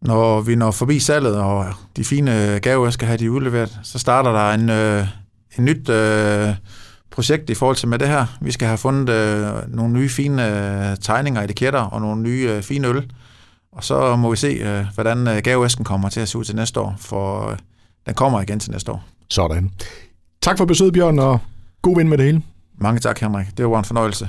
når 0.00 0.40
vi 0.40 0.54
når 0.54 0.70
forbi 0.70 0.98
salget, 0.98 1.36
og 1.36 1.66
de 1.96 2.04
fine 2.04 2.60
gaver 2.62 2.90
skal 2.90 3.06
have 3.06 3.18
de 3.18 3.30
udleveret, 3.30 3.78
så 3.82 3.98
starter 3.98 4.32
der 4.32 4.50
en, 4.50 4.70
øh, 4.70 5.06
en 5.58 5.64
nyt 5.64 5.88
øh, 5.88 6.54
projekt 7.10 7.50
i 7.50 7.54
forhold 7.54 7.76
til 7.76 7.88
med 7.88 7.98
det 7.98 8.08
her. 8.08 8.26
Vi 8.40 8.52
skal 8.52 8.68
have 8.68 8.78
fundet 8.78 9.08
øh, 9.08 9.74
nogle 9.74 9.92
nye 9.92 10.08
fine 10.08 10.46
øh, 10.90 10.96
tegninger, 10.96 11.42
etiketter 11.42 11.80
og 11.80 12.00
nogle 12.00 12.22
nye 12.22 12.48
øh, 12.50 12.62
fine 12.62 12.88
øl. 12.88 13.12
Og 13.72 13.84
så 13.84 14.16
må 14.16 14.30
vi 14.30 14.36
se, 14.36 14.46
øh, 14.46 14.86
hvordan 14.94 15.28
øh, 15.28 15.42
gaveæsken 15.42 15.84
kommer 15.84 16.08
til 16.08 16.20
at 16.20 16.28
se 16.28 16.38
ud 16.38 16.44
til 16.44 16.56
næste 16.56 16.80
år, 16.80 16.94
for 16.98 17.50
øh, 17.50 17.58
den 18.06 18.14
kommer 18.14 18.40
igen 18.40 18.60
til 18.60 18.70
næste 18.70 18.92
år. 18.92 19.04
Sådan. 19.30 19.70
Tak 20.42 20.58
for 20.58 20.64
besøget, 20.64 20.92
Bjørn, 20.92 21.18
og 21.18 21.38
god 21.82 21.96
vind 21.96 22.08
med 22.08 22.18
det 22.18 22.26
hele. 22.26 22.42
Mange 22.78 23.00
tak, 23.00 23.20
Henrik. 23.20 23.46
Det 23.56 23.70
var 23.70 23.78
en 23.78 23.84
fornøjelse. 23.84 24.28